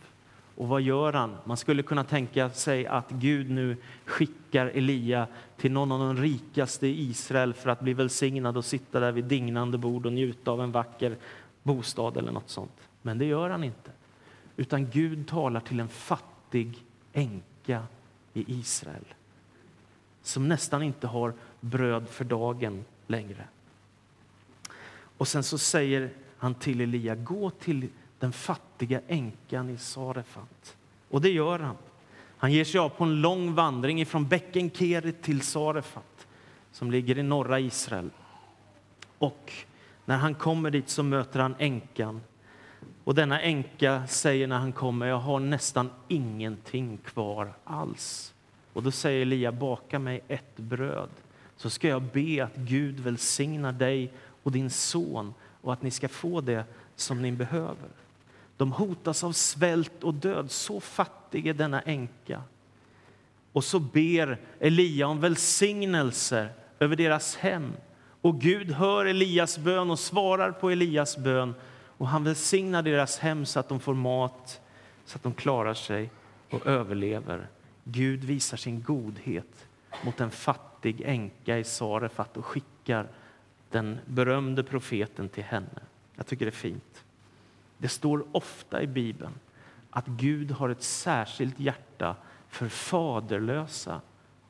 Och 0.55 0.67
vad 0.67 0.81
gör 0.81 1.13
han? 1.13 1.37
Man 1.45 1.57
skulle 1.57 1.83
kunna 1.83 2.03
tänka 2.03 2.49
sig 2.49 2.87
att 2.87 3.09
Gud 3.09 3.49
nu 3.49 3.77
skickar 4.05 4.65
Elia 4.65 5.27
till 5.57 5.71
någon 5.71 5.91
av 5.91 5.99
de 5.99 6.21
rikaste 6.21 6.87
i 6.87 7.09
Israel 7.09 7.53
för 7.53 7.69
att 7.69 7.79
bli 7.79 7.93
välsignad 7.93 8.57
och 8.57 8.65
sitta 8.65 8.99
där 8.99 9.11
vid 9.11 9.25
dignande 9.25 9.77
bord 9.77 10.05
och 10.05 10.13
njuta 10.13 10.51
av 10.51 10.61
en 10.61 10.71
vacker 10.71 11.17
bostad 11.63 12.17
eller 12.17 12.31
något 12.31 12.49
sånt. 12.49 12.89
Men 13.01 13.17
det 13.17 13.25
gör 13.25 13.49
han 13.49 13.63
inte. 13.63 13.91
Utan 14.57 14.89
Gud 14.89 15.27
talar 15.27 15.59
till 15.59 15.79
en 15.79 15.89
fattig 15.89 16.85
änka 17.13 17.83
i 18.33 18.59
Israel 18.59 19.05
som 20.21 20.47
nästan 20.47 20.83
inte 20.83 21.07
har 21.07 21.33
bröd 21.59 22.09
för 22.09 22.25
dagen 22.25 22.85
längre. 23.07 23.47
Och 25.19 25.27
sen 25.27 25.43
så 25.43 25.57
säger 25.57 26.09
han 26.37 26.55
till 26.55 26.81
Elia, 26.81 27.15
gå 27.15 27.49
till 27.49 27.87
den 28.19 28.31
fattiga 28.31 29.01
änkan 29.07 29.69
i 29.69 29.77
Sarefat. 29.77 30.77
Och 31.09 31.21
det 31.21 31.29
gör 31.29 31.59
han. 31.59 31.75
Han 32.37 32.51
ger 32.51 32.63
sig 32.63 32.79
av 32.79 32.89
på 32.89 33.03
en 33.03 33.21
lång 33.21 33.53
vandring 33.53 34.05
från 34.05 34.27
bäcken 34.27 34.71
Kerit 34.71 35.21
till 35.21 35.41
Sarefat 35.41 36.27
som 36.71 36.91
ligger 36.91 37.17
i 37.17 37.23
norra 37.23 37.59
Israel. 37.59 38.09
Och 39.17 39.53
när 40.05 40.17
han 40.17 40.35
kommer 40.35 40.71
dit 40.71 40.89
så 40.89 41.03
möter 41.03 41.39
han 41.39 41.55
änkan. 41.59 42.21
Och 43.03 43.15
denna 43.15 43.41
änka 43.41 44.07
säger 44.07 44.47
när 44.47 44.57
han 44.57 44.71
kommer, 44.71 45.05
jag 45.05 45.19
har 45.19 45.39
nästan 45.39 45.89
ingenting 46.07 46.97
kvar 46.97 47.53
alls. 47.63 48.33
Och 48.73 48.83
då 48.83 48.91
säger 48.91 49.21
Elia, 49.21 49.51
baka 49.51 49.99
mig 49.99 50.21
ett 50.27 50.57
bröd 50.57 51.09
så 51.59 51.69
ska 51.69 51.87
jag 51.87 52.01
be 52.01 52.43
att 52.43 52.55
Gud 52.55 52.99
välsignar 52.99 53.71
dig 53.71 54.13
och 54.49 54.53
din 54.53 54.69
son 54.69 55.33
och 55.61 55.73
att 55.73 55.81
ni 55.81 55.91
ska 55.91 56.07
få 56.07 56.41
det 56.41 56.63
som 56.95 57.21
ni 57.21 57.31
behöver. 57.31 57.89
De 58.57 58.71
hotas 58.71 59.23
av 59.23 59.31
svält 59.31 60.03
och 60.03 60.13
död. 60.13 60.51
Så 60.51 60.79
fattig 60.79 61.47
är 61.47 61.53
denna 61.53 61.81
änka. 61.81 62.41
Och 63.51 63.63
så 63.63 63.79
ber 63.79 64.39
Elia 64.59 65.07
om 65.07 65.19
välsignelser 65.19 66.53
över 66.79 66.95
deras 66.95 67.35
hem. 67.35 67.73
Och 68.21 68.41
Gud 68.41 68.71
hör 68.71 69.05
Elias 69.05 69.57
bön 69.57 69.91
och 69.91 69.99
svarar 69.99 70.51
på 70.51 70.69
Elias 70.69 71.17
bön. 71.17 71.55
Och 71.97 72.07
han 72.07 72.23
välsignar 72.23 72.81
deras 72.81 73.17
hem 73.17 73.45
så 73.45 73.59
att 73.59 73.69
de 73.69 73.79
får 73.79 73.93
mat, 73.93 74.61
så 75.05 75.15
att 75.15 75.23
de 75.23 75.33
klarar 75.33 75.73
sig 75.73 76.09
och 76.49 76.67
överlever. 76.67 77.47
Gud 77.83 78.23
visar 78.23 78.57
sin 78.57 78.83
godhet 78.83 79.67
mot 80.03 80.19
en 80.19 80.31
fattig 80.31 81.01
änka 81.01 81.57
i 81.57 81.63
Sarefat 81.63 82.37
och 82.37 82.45
skickar 82.45 83.07
den 83.71 83.99
berömde 84.05 84.63
profeten 84.63 85.29
till 85.29 85.43
henne. 85.43 85.81
Jag 86.15 86.27
tycker 86.27 86.45
det 86.45 86.49
är 86.49 86.51
fint. 86.51 87.03
Det 87.77 87.87
står 87.87 88.25
ofta 88.31 88.81
i 88.81 88.87
Bibeln 88.87 89.33
att 89.89 90.07
Gud 90.07 90.51
har 90.51 90.69
ett 90.69 90.83
särskilt 90.83 91.59
hjärta 91.59 92.15
för 92.49 92.67
faderlösa 92.69 94.01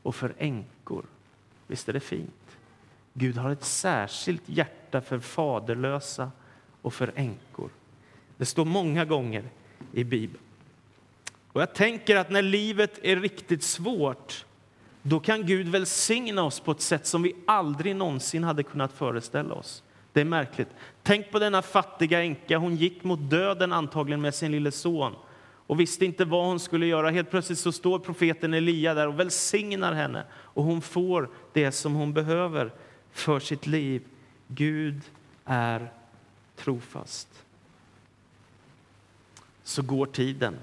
och 0.03 0.15
för 0.15 0.33
änkor. 0.37 1.05
Visst 1.67 1.89
är 1.89 1.93
det 1.93 1.99
fint? 1.99 2.57
Gud 3.13 3.37
har 3.37 3.49
ett 3.49 3.63
särskilt 3.63 4.49
hjärta 4.49 5.01
för 5.01 5.19
faderlösa 5.19 6.31
och 6.81 6.93
för 6.93 7.11
änkor. 7.15 7.69
Det 8.37 8.45
står 8.45 8.65
många 8.65 9.05
gånger 9.05 9.43
i 9.93 10.03
Bibeln. 10.03 10.43
Och 11.51 11.61
jag 11.61 11.75
tänker 11.75 12.15
att 12.15 12.29
när 12.29 12.41
livet 12.41 12.99
är 13.03 13.15
riktigt 13.15 13.63
svårt 13.63 14.45
då 15.01 15.19
kan 15.19 15.45
Gud 15.45 15.67
välsigna 15.67 16.43
oss 16.43 16.59
på 16.59 16.71
ett 16.71 16.81
sätt 16.81 17.07
som 17.07 17.21
vi 17.21 17.35
aldrig 17.47 17.95
någonsin 17.95 18.43
hade 18.43 18.63
kunnat 18.63 18.93
föreställa 18.93 19.53
oss. 19.53 19.83
Det 20.13 20.21
är 20.21 20.25
märkligt. 20.25 20.69
Tänk 21.03 21.31
på 21.31 21.39
denna 21.39 21.61
fattiga 21.61 22.21
änka. 22.21 22.57
Hon 22.57 22.75
gick 22.75 23.03
mot 23.03 23.29
döden 23.29 23.73
antagligen 23.73 24.21
med 24.21 24.35
sin 24.35 24.51
lille 24.51 24.71
son 24.71 25.15
och 25.67 25.79
visste 25.79 26.05
inte 26.05 26.25
vad 26.25 26.45
hon 26.45 26.59
skulle 26.59 26.85
göra. 26.85 27.09
Helt 27.09 27.29
plötsligt 27.29 27.59
så 27.59 27.71
står 27.71 27.99
profeten 27.99 28.53
Elia 28.53 28.93
där 28.93 29.07
och 29.07 29.19
välsignar 29.19 29.93
henne 29.93 30.23
och 30.31 30.63
hon 30.63 30.81
får 30.81 31.29
det 31.53 31.71
som 31.71 31.93
hon 31.93 32.13
behöver 32.13 32.71
för 33.11 33.39
sitt 33.39 33.67
liv. 33.67 34.03
Gud 34.47 35.01
är 35.45 35.91
trofast. 36.55 37.27
Så 39.63 39.81
går 39.81 40.05
tiden. 40.05 40.57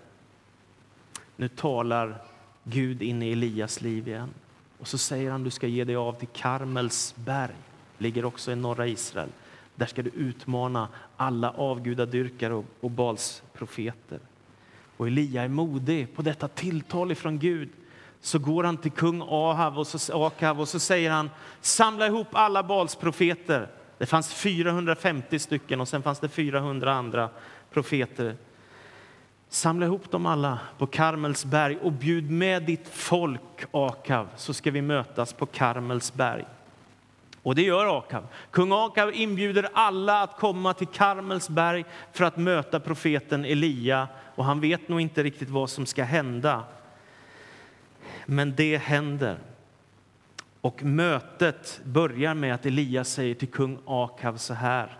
Nu 1.36 1.48
talar 1.48 2.22
Gud 2.68 3.02
in 3.02 3.22
i 3.22 3.32
Elias 3.32 3.80
liv 3.80 4.08
igen. 4.08 4.30
Och 4.78 4.88
så 4.88 4.98
säger 4.98 5.30
han 5.30 5.44
du 5.44 5.50
ska 5.50 5.66
ge 5.66 5.84
dig 5.84 5.96
av 5.96 6.12
till 6.12 6.28
Karmels 6.28 7.14
berg, 7.16 7.56
ligger 7.98 8.24
också 8.24 8.52
i 8.52 8.56
norra 8.56 8.86
Israel. 8.86 9.28
Där 9.74 9.86
ska 9.86 10.02
du 10.02 10.10
utmana 10.10 10.88
alla 11.16 11.50
avgudadyrkare 11.50 12.54
och, 12.54 12.64
och 12.80 12.90
Bals 12.90 13.42
profeter. 13.54 14.18
Och 14.96 15.06
Elia 15.06 15.42
är 15.42 15.48
modig 15.48 16.14
på 16.14 16.22
detta 16.22 16.48
tilltal 16.48 17.12
ifrån 17.12 17.38
Gud. 17.38 17.68
Så 18.20 18.38
går 18.38 18.64
han 18.64 18.76
till 18.76 18.90
kung 18.90 19.22
Ahav 19.22 19.78
och 19.78 19.86
så, 19.86 20.26
Akav 20.26 20.60
och 20.60 20.68
så 20.68 20.78
säger 20.78 21.10
han 21.10 21.30
samla 21.60 22.06
ihop 22.06 22.28
alla 22.32 22.62
Bals 22.62 22.96
profeter. 22.96 23.68
Det 23.98 24.06
fanns 24.06 24.34
450 24.34 25.38
stycken 25.38 25.80
och 25.80 25.88
sen 25.88 26.02
fanns 26.02 26.20
det 26.20 26.28
400 26.28 26.92
andra 26.92 27.28
profeter 27.70 28.36
Samla 29.48 29.86
ihop 29.86 30.10
dem 30.10 30.26
alla 30.26 30.58
på 30.78 30.86
Karmels 30.86 31.44
berg 31.44 31.78
och 31.82 31.92
bjud 31.92 32.30
med 32.30 32.62
ditt 32.62 32.88
folk, 32.88 33.64
Akav, 33.70 34.28
så 34.36 34.54
ska 34.54 34.70
vi 34.70 34.82
mötas 34.82 35.32
på 35.32 35.46
Karmels 35.46 36.14
berg. 36.14 36.44
Och 37.42 37.54
det 37.54 37.62
gör 37.62 37.98
Akav. 37.98 38.26
Kung 38.50 38.72
Akav 38.72 39.14
inbjuder 39.14 39.68
alla 39.72 40.22
att 40.22 40.36
komma 40.36 40.74
till 40.74 40.86
Karmels 40.86 41.48
berg 41.48 41.84
för 42.12 42.24
att 42.24 42.36
möta 42.36 42.80
profeten 42.80 43.44
Elia. 43.44 44.08
Och 44.34 44.44
han 44.44 44.60
vet 44.60 44.88
nog 44.88 45.00
inte 45.00 45.22
riktigt 45.22 45.50
vad 45.50 45.70
som 45.70 45.86
ska 45.86 46.04
hända. 46.04 46.64
Men 48.26 48.54
det 48.56 48.76
händer. 48.76 49.38
Och 50.60 50.82
mötet 50.82 51.80
börjar 51.84 52.34
med 52.34 52.54
att 52.54 52.66
Elia 52.66 53.04
säger 53.04 53.34
till 53.34 53.48
kung 53.48 53.78
Akav 53.86 54.36
så 54.36 54.54
här 54.54 54.98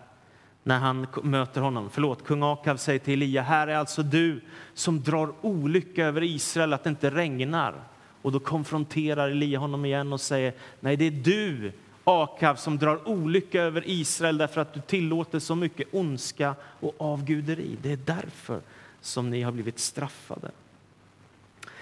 när 0.67 0.79
han 0.79 1.07
möter 1.23 1.61
honom. 1.61 1.89
Förlåt, 1.89 2.23
kung 2.23 2.43
Akav 2.43 2.77
säger 2.77 2.99
till 2.99 3.13
Elia, 3.13 3.41
här 3.41 3.67
är 3.67 3.75
alltså 3.75 4.03
du 4.03 4.41
som 4.73 5.03
drar 5.03 5.33
olycka 5.41 6.05
över 6.05 6.23
Israel 6.23 6.73
att 6.73 6.83
det 6.83 6.89
inte 6.89 7.09
regnar. 7.09 7.83
Och 8.21 8.31
då 8.31 8.39
konfronterar 8.39 9.29
Elia 9.29 9.59
honom 9.59 9.85
igen 9.85 10.13
och 10.13 10.21
säger, 10.21 10.53
nej 10.79 10.97
det 10.97 11.05
är 11.05 11.11
du 11.11 11.71
Akav 12.03 12.55
som 12.55 12.77
drar 12.77 13.07
olycka 13.07 13.61
över 13.61 13.83
Israel 13.85 14.37
därför 14.37 14.61
att 14.61 14.73
du 14.73 14.81
tillåter 14.81 15.39
så 15.39 15.55
mycket 15.55 15.87
ondska 15.91 16.55
och 16.79 16.95
avguderi. 16.97 17.77
Det 17.81 17.91
är 17.91 17.99
därför 18.05 18.61
som 19.01 19.29
ni 19.29 19.41
har 19.41 19.51
blivit 19.51 19.79
straffade. 19.79 20.51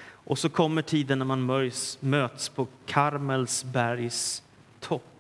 Och 0.08 0.40
så 0.40 0.50
kommer 0.50 0.82
tiden 0.82 1.20
när 1.20 1.26
man 1.26 1.72
möts 2.00 2.50
på 2.50 2.68
Karmels 2.86 3.64
bergs 3.64 4.44
topp. 4.80 5.15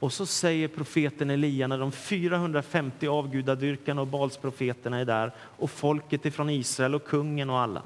Och 0.00 0.12
så 0.12 0.26
säger 0.26 0.68
profeten 0.68 1.30
Elia 1.30 1.66
när 1.66 1.78
de 1.78 1.92
450 1.92 3.08
avgudadyrkarna 3.08 4.00
och 4.00 4.06
Balsprofeterna 4.06 4.98
är 4.98 5.04
där 5.04 5.32
och 5.38 5.70
folket 5.70 6.26
ifrån 6.26 6.50
Israel 6.50 6.94
och 6.94 7.04
kungen 7.04 7.50
och 7.50 7.58
alla. 7.58 7.82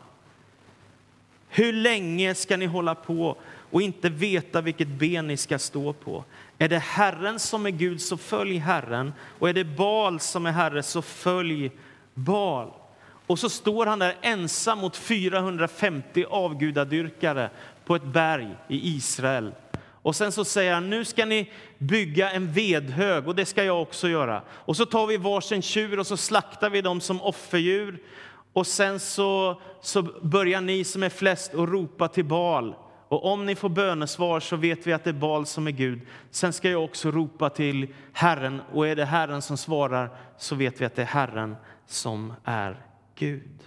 Hur 1.48 1.72
länge 1.72 2.34
ska 2.34 2.56
ni 2.56 2.66
hålla 2.66 2.94
på 2.94 3.36
och 3.70 3.82
inte 3.82 4.08
veta 4.08 4.60
vilket 4.60 4.88
ben 4.88 5.26
ni 5.26 5.36
ska 5.36 5.58
stå 5.58 5.92
på. 5.92 6.24
Är 6.58 6.68
det 6.68 6.78
Herren 6.78 7.38
som 7.38 7.66
är 7.66 7.70
Gud, 7.70 8.00
så 8.00 8.16
följ 8.16 8.56
Herren. 8.56 9.12
Och 9.38 9.48
är 9.48 9.52
det 9.52 9.64
Bal 9.64 10.20
som 10.20 10.46
är 10.46 10.52
Herre, 10.52 10.82
så 10.82 11.02
följ 11.02 11.70
Bal. 12.14 12.70
Och 13.26 13.38
så 13.38 13.48
står 13.48 13.86
han 13.86 13.98
där 13.98 14.16
ensam 14.20 14.78
mot 14.78 14.96
450 14.96 16.24
avgudadyrkare 16.30 17.50
på 17.84 17.96
ett 17.96 18.04
berg 18.04 18.48
i 18.68 18.96
Israel. 18.96 19.52
Och 20.04 20.16
sen 20.16 20.32
så 20.32 20.44
säger 20.44 20.74
han, 20.74 20.90
nu 20.90 21.04
ska 21.04 21.24
ni 21.24 21.50
bygga 21.78 22.30
en 22.30 22.52
vedhög 22.52 23.28
och 23.28 23.34
det 23.34 23.46
ska 23.46 23.64
jag 23.64 23.82
också 23.82 24.08
göra. 24.08 24.42
Och 24.48 24.76
så 24.76 24.86
tar 24.86 25.06
vi 25.06 25.16
varsin 25.16 25.62
tjur 25.62 25.98
och 25.98 26.06
så 26.06 26.16
slaktar 26.16 26.70
vi 26.70 26.80
dem 26.80 27.00
som 27.00 27.22
offerdjur. 27.22 28.02
Och 28.52 28.66
sen 28.66 29.00
så, 29.00 29.60
så 29.80 30.02
börjar 30.02 30.60
ni 30.60 30.84
som 30.84 31.02
är 31.02 31.08
flest 31.08 31.54
att 31.54 31.68
ropa 31.68 32.08
till 32.08 32.24
Bal. 32.24 32.74
Och 33.08 33.32
om 33.32 33.46
ni 33.46 33.54
får 33.54 33.68
bönesvar 33.68 34.40
så 34.40 34.56
vet 34.56 34.86
vi 34.86 34.92
att 34.92 35.04
det 35.04 35.10
är 35.10 35.14
Bal 35.14 35.46
som 35.46 35.66
är 35.66 35.70
Gud. 35.70 36.00
Sen 36.30 36.52
ska 36.52 36.70
jag 36.70 36.84
också 36.84 37.10
ropa 37.10 37.50
till 37.50 37.94
Herren 38.12 38.60
och 38.72 38.88
är 38.88 38.96
det 38.96 39.04
Herren 39.04 39.42
som 39.42 39.56
svarar 39.56 40.10
så 40.38 40.54
vet 40.54 40.80
vi 40.80 40.84
att 40.84 40.94
det 40.94 41.02
är 41.02 41.06
Herren 41.06 41.56
som 41.86 42.32
är 42.44 42.86
Gud. 43.14 43.62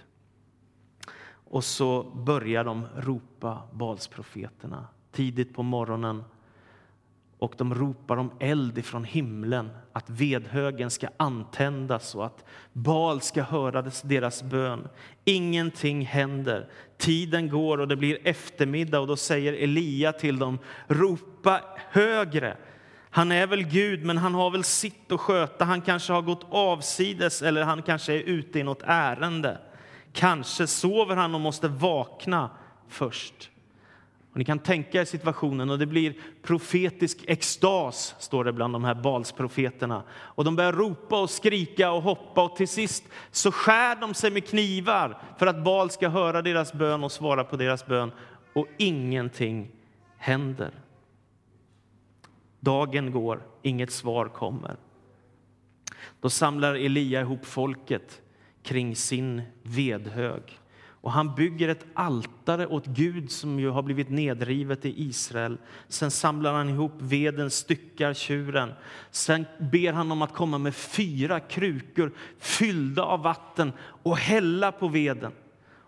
Och 1.50 1.64
så 1.64 2.02
börjar 2.02 2.64
de 2.64 2.86
ropa 2.96 3.62
Balsprofeterna 3.72 4.86
tidigt 5.12 5.54
på 5.54 5.62
morgonen 5.62 6.24
och 7.38 7.54
de 7.56 7.74
ropar 7.74 8.16
om 8.16 8.30
eld 8.40 8.78
ifrån 8.78 9.04
himlen, 9.04 9.70
att 9.92 10.10
vedhögen 10.10 10.90
ska 10.90 11.08
antändas 11.16 12.14
och 12.14 12.26
att 12.26 12.44
Bal 12.72 13.20
ska 13.20 13.42
höra 13.42 13.90
deras 14.02 14.42
bön. 14.42 14.88
Ingenting 15.24 16.04
händer. 16.04 16.68
Tiden 16.96 17.48
går 17.48 17.78
och 17.80 17.88
det 17.88 17.96
blir 17.96 18.18
eftermiddag 18.24 19.00
och 19.00 19.06
då 19.06 19.16
säger 19.16 19.52
Elia 19.52 20.12
till 20.12 20.38
dem, 20.38 20.58
ropa 20.88 21.60
högre. 21.90 22.56
Han 23.10 23.32
är 23.32 23.46
väl 23.46 23.62
Gud, 23.62 24.04
men 24.04 24.18
han 24.18 24.34
har 24.34 24.50
väl 24.50 24.64
sitt 24.64 25.12
att 25.12 25.20
sköta. 25.20 25.64
Han 25.64 25.80
kanske 25.80 26.12
har 26.12 26.22
gått 26.22 26.46
avsides 26.50 27.42
eller 27.42 27.62
han 27.62 27.82
kanske 27.82 28.12
är 28.12 28.22
ute 28.22 28.58
i 28.58 28.62
något 28.62 28.82
ärende. 28.84 29.58
Kanske 30.12 30.66
sover 30.66 31.16
han 31.16 31.34
och 31.34 31.40
måste 31.40 31.68
vakna 31.68 32.50
först. 32.88 33.50
Och 34.32 34.38
ni 34.38 34.44
kan 34.44 34.58
tänka 34.58 35.00
er 35.00 35.04
situationen 35.04 35.70
och 35.70 35.78
det 35.78 35.86
blir 35.86 36.14
profetisk 36.42 37.24
extas, 37.26 38.14
står 38.18 38.44
det 38.44 38.52
bland 38.52 38.72
de 38.74 38.84
här 38.84 38.94
Balsprofeterna. 38.94 40.02
Och 40.10 40.44
de 40.44 40.56
börjar 40.56 40.72
ropa 40.72 41.20
och 41.20 41.30
skrika 41.30 41.92
och 41.92 42.02
hoppa 42.02 42.44
och 42.44 42.56
till 42.56 42.68
sist 42.68 43.04
så 43.30 43.52
skär 43.52 43.96
de 43.96 44.14
sig 44.14 44.30
med 44.30 44.46
knivar 44.46 45.22
för 45.38 45.46
att 45.46 45.64
Bal 45.64 45.90
ska 45.90 46.08
höra 46.08 46.42
deras 46.42 46.72
bön 46.72 47.04
och 47.04 47.12
svara 47.12 47.44
på 47.44 47.56
deras 47.56 47.86
bön. 47.86 48.12
Och 48.52 48.66
ingenting 48.76 49.70
händer. 50.16 50.70
Dagen 52.60 53.10
går, 53.12 53.42
inget 53.62 53.92
svar 53.92 54.28
kommer. 54.28 54.76
Då 56.20 56.30
samlar 56.30 56.74
Elia 56.74 57.20
ihop 57.20 57.46
folket 57.46 58.22
kring 58.62 58.96
sin 58.96 59.42
vedhög. 59.62 60.58
Och 61.00 61.12
han 61.12 61.34
bygger 61.34 61.68
ett 61.68 61.86
altare 61.94 62.66
åt 62.66 62.86
Gud 62.86 63.30
som 63.30 63.60
ju 63.60 63.68
har 63.68 63.82
blivit 63.82 64.10
nedrivet 64.10 64.84
i 64.84 65.02
Israel. 65.02 65.58
Sen 65.88 66.10
samlar 66.10 66.52
han 66.52 66.68
ihop 66.68 66.92
veden, 66.98 67.50
styckar 67.50 68.14
tjuren. 68.14 68.72
Sen 69.10 69.46
ber 69.58 69.92
han 69.92 70.12
om 70.12 70.22
att 70.22 70.34
komma 70.34 70.58
med 70.58 70.74
fyra 70.74 71.40
krukor 71.40 72.12
fyllda 72.38 73.02
av 73.02 73.22
vatten 73.22 73.72
och 73.80 74.16
hälla 74.16 74.72
på 74.72 74.88
veden. 74.88 75.32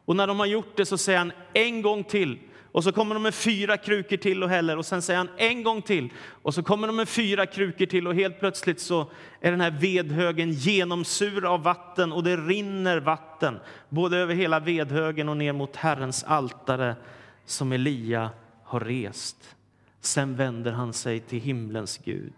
Och 0.05 0.17
när 0.17 0.27
de 0.27 0.39
har 0.39 0.47
gjort 0.47 0.77
det 0.77 0.87
så 0.87 0.99
säger 0.99 1.19
han 1.19 1.33
en 1.53 1.83
gång 1.83 2.05
till 2.05 2.39
och 2.73 2.85
så 2.85 2.93
kommer 2.93 3.15
de 3.15 3.23
med 3.23 3.35
fyra 3.35 3.77
krukor 3.77 4.17
till 4.17 4.43
och 4.43 4.49
häller 4.49 4.77
och 4.77 4.87
sen 4.87 5.03
säger 5.03 5.19
han 5.19 5.29
en 5.37 5.63
gång 5.63 5.83
till. 5.83 6.09
Och 6.43 6.55
så 6.55 6.63
kommer 6.63 6.87
de 6.87 6.97
med 6.97 7.09
fyra 7.09 7.47
krukor 7.47 7.87
till 7.87 8.07
och 8.07 8.15
helt 8.15 8.41
plötsligt 8.41 8.81
så 8.81 9.11
är 9.41 9.51
den 9.51 9.61
här 9.61 9.71
vedhögen 9.71 10.53
genomsur 10.53 11.55
av 11.55 11.63
vatten 11.63 12.13
och 12.13 12.25
det 12.25 12.37
rinner 12.37 13.01
vatten 13.01 13.59
både 13.89 14.17
över 14.19 14.35
hela 14.35 14.61
vedhögen 14.61 15.29
och 15.29 15.37
ner 15.37 15.53
mot 15.53 15.77
Herrens 15.77 16.25
altare 16.25 16.97
som 17.45 17.73
Elia 17.73 18.31
har 18.65 18.81
rest. 18.81 19.57
Sen 20.01 20.37
vänder 20.37 20.73
han 20.73 20.93
sig 20.93 21.21
till 21.21 21.41
himlens 21.41 22.01
Gud 22.05 22.33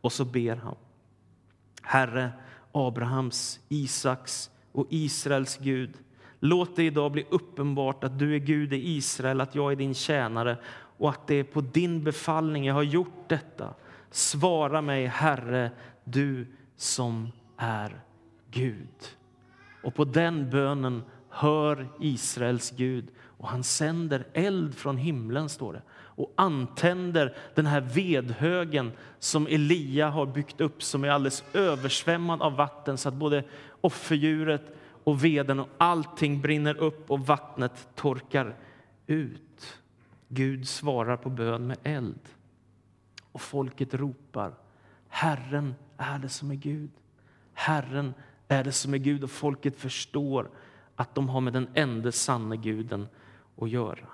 och 0.00 0.12
så 0.12 0.24
ber 0.24 0.56
han. 0.56 0.76
Herre, 1.82 2.32
Abrahams, 2.72 3.60
Isaks 3.68 4.50
och 4.72 4.86
Israels 4.90 5.58
Gud 5.58 5.90
Låt 6.44 6.76
det 6.76 6.82
idag 6.82 7.12
bli 7.12 7.26
uppenbart 7.30 8.04
att 8.04 8.18
du 8.18 8.34
är 8.34 8.38
Gud 8.38 8.72
i 8.72 8.96
Israel, 8.96 9.40
att 9.40 9.54
jag 9.54 9.72
är 9.72 9.76
din 9.76 9.94
tjänare 9.94 10.56
och 10.98 11.10
att 11.10 11.26
det 11.26 11.34
är 11.34 11.44
på 11.44 11.60
din 11.60 12.04
befallning 12.04 12.66
jag 12.66 12.74
har 12.74 12.82
gjort 12.82 13.28
detta. 13.28 13.74
Svara 14.10 14.80
mig, 14.80 15.06
Herre, 15.06 15.70
du 16.04 16.46
som 16.76 17.28
är 17.56 18.00
Gud. 18.50 19.16
Och 19.82 19.94
på 19.94 20.04
den 20.04 20.50
bönen 20.50 21.02
hör 21.28 21.88
Israels 22.00 22.70
Gud 22.70 23.08
och 23.20 23.48
han 23.48 23.62
sänder 23.62 24.26
eld 24.32 24.74
från 24.74 24.96
himlen, 24.96 25.48
står 25.48 25.72
det 25.72 25.82
och 26.14 26.32
antänder 26.36 27.36
den 27.54 27.66
här 27.66 27.80
vedhögen 27.80 28.92
som 29.18 29.46
Elia 29.46 30.10
har 30.10 30.26
byggt 30.26 30.60
upp 30.60 30.82
som 30.82 31.04
är 31.04 31.08
alldeles 31.08 31.44
översvämmad 31.52 32.42
av 32.42 32.56
vatten 32.56 32.98
så 32.98 33.08
att 33.08 33.14
både 33.14 33.44
offerdjuret 33.80 34.76
och 35.04 35.24
veden 35.24 35.60
och 35.60 35.68
allting 35.78 36.40
brinner 36.40 36.76
upp 36.76 37.10
och 37.10 37.20
vattnet 37.20 37.88
torkar 37.94 38.56
ut. 39.06 39.78
Gud 40.28 40.68
svarar 40.68 41.16
på 41.16 41.30
bön 41.30 41.66
med 41.66 41.78
eld. 41.82 42.20
Och 43.32 43.40
folket 43.40 43.94
ropar 43.94 44.54
Herren 45.14 45.74
är 45.96 46.18
det 46.18 46.28
som 46.28 46.50
är 46.50 46.54
Gud. 46.54 46.90
Herren 47.52 48.14
är 48.48 48.64
det 48.64 48.72
som 48.72 48.94
är 48.94 48.98
Gud 48.98 49.24
och 49.24 49.30
folket 49.30 49.76
förstår 49.76 50.50
att 50.96 51.14
de 51.14 51.28
har 51.28 51.40
med 51.40 51.52
den 51.52 51.68
enda 51.74 52.12
sanne 52.12 52.56
guden 52.56 53.08
att 53.56 53.70
göra. 53.70 54.08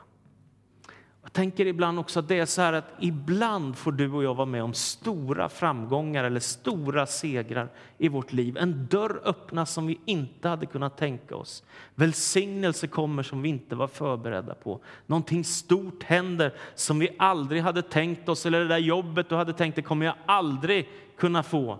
Jag 1.28 1.32
tänker 1.32 1.66
ibland 1.66 1.98
också 1.98 2.18
att 2.18 2.28
det 2.28 2.38
är 2.38 2.46
så 2.46 2.62
här 2.62 2.72
att 2.72 2.92
ibland 3.00 3.76
får 3.76 3.92
du 3.92 4.12
och 4.12 4.24
jag 4.24 4.34
vara 4.34 4.46
med 4.46 4.62
om 4.62 4.74
stora 4.74 5.48
framgångar 5.48 6.24
eller 6.24 6.40
stora 6.40 7.06
segrar 7.06 7.68
i 7.98 8.08
vårt 8.08 8.32
liv. 8.32 8.56
En 8.56 8.86
dörr 8.90 9.20
öppnas 9.24 9.72
som 9.72 9.86
vi 9.86 10.00
inte 10.04 10.48
hade 10.48 10.66
kunnat 10.66 10.96
tänka 10.96 11.36
oss. 11.36 11.64
Välsignelse 11.94 12.86
kommer 12.86 13.22
som 13.22 13.42
vi 13.42 13.48
inte 13.48 13.74
var 13.74 13.88
förberedda 13.88 14.54
på. 14.54 14.80
Någonting 15.06 15.44
stort 15.44 16.02
händer 16.02 16.54
som 16.74 16.98
vi 16.98 17.08
aldrig 17.18 17.62
hade 17.62 17.82
tänkt 17.82 18.28
oss. 18.28 18.46
Eller 18.46 18.60
det 18.60 18.68
där 18.68 18.78
jobbet 18.78 19.28
du 19.28 19.34
hade 19.34 19.52
tänkt 19.52 19.76
det 19.76 19.82
kommer 19.82 20.06
jag 20.06 20.14
aldrig 20.26 20.88
kunna 21.18 21.42
få. 21.42 21.78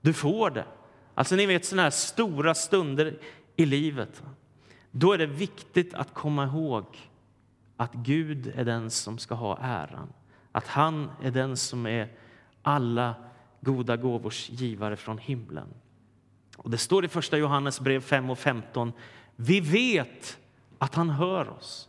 Du 0.00 0.12
får 0.12 0.50
det. 0.50 0.64
Alltså 1.14 1.36
ni 1.36 1.46
vet 1.46 1.64
sådana 1.64 1.82
här 1.82 1.90
stora 1.90 2.54
stunder 2.54 3.18
i 3.56 3.66
livet. 3.66 4.22
Då 4.90 5.12
är 5.12 5.18
det 5.18 5.26
viktigt 5.26 5.94
att 5.94 6.14
komma 6.14 6.44
ihåg 6.44 6.84
att 7.78 7.94
Gud 7.94 8.52
är 8.56 8.64
den 8.64 8.90
som 8.90 9.18
ska 9.18 9.34
ha 9.34 9.58
äran. 9.60 10.12
Att 10.52 10.66
han 10.66 11.10
är 11.22 11.30
den 11.30 11.56
som 11.56 11.86
är 11.86 12.12
alla 12.62 13.14
goda 13.60 13.96
gåvors 13.96 14.50
givare 14.50 14.96
från 14.96 15.18
himlen. 15.18 15.68
Och 16.56 16.70
Det 16.70 16.78
står 16.78 17.04
i 17.04 17.08
Första 17.08 17.38
Johannes 17.38 17.80
brev 17.80 18.00
5 18.00 18.30
och 18.30 18.38
15. 18.38 18.92
Vi 19.36 19.60
vet 19.60 20.38
att 20.78 20.94
han 20.94 21.10
hör 21.10 21.48
oss. 21.48 21.88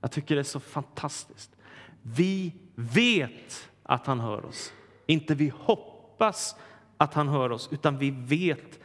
Jag 0.00 0.12
tycker 0.12 0.34
det 0.34 0.40
är 0.40 0.44
så 0.44 0.60
fantastiskt. 0.60 1.56
Vi 2.02 2.52
vet 2.74 3.70
att 3.82 4.06
han 4.06 4.20
hör 4.20 4.44
oss. 4.44 4.72
Inte 5.06 5.34
vi 5.34 5.52
hoppas 5.58 6.56
att 6.96 7.14
han 7.14 7.28
hör 7.28 7.52
oss, 7.52 7.68
utan 7.72 7.98
vi 7.98 8.10
vet 8.10 8.80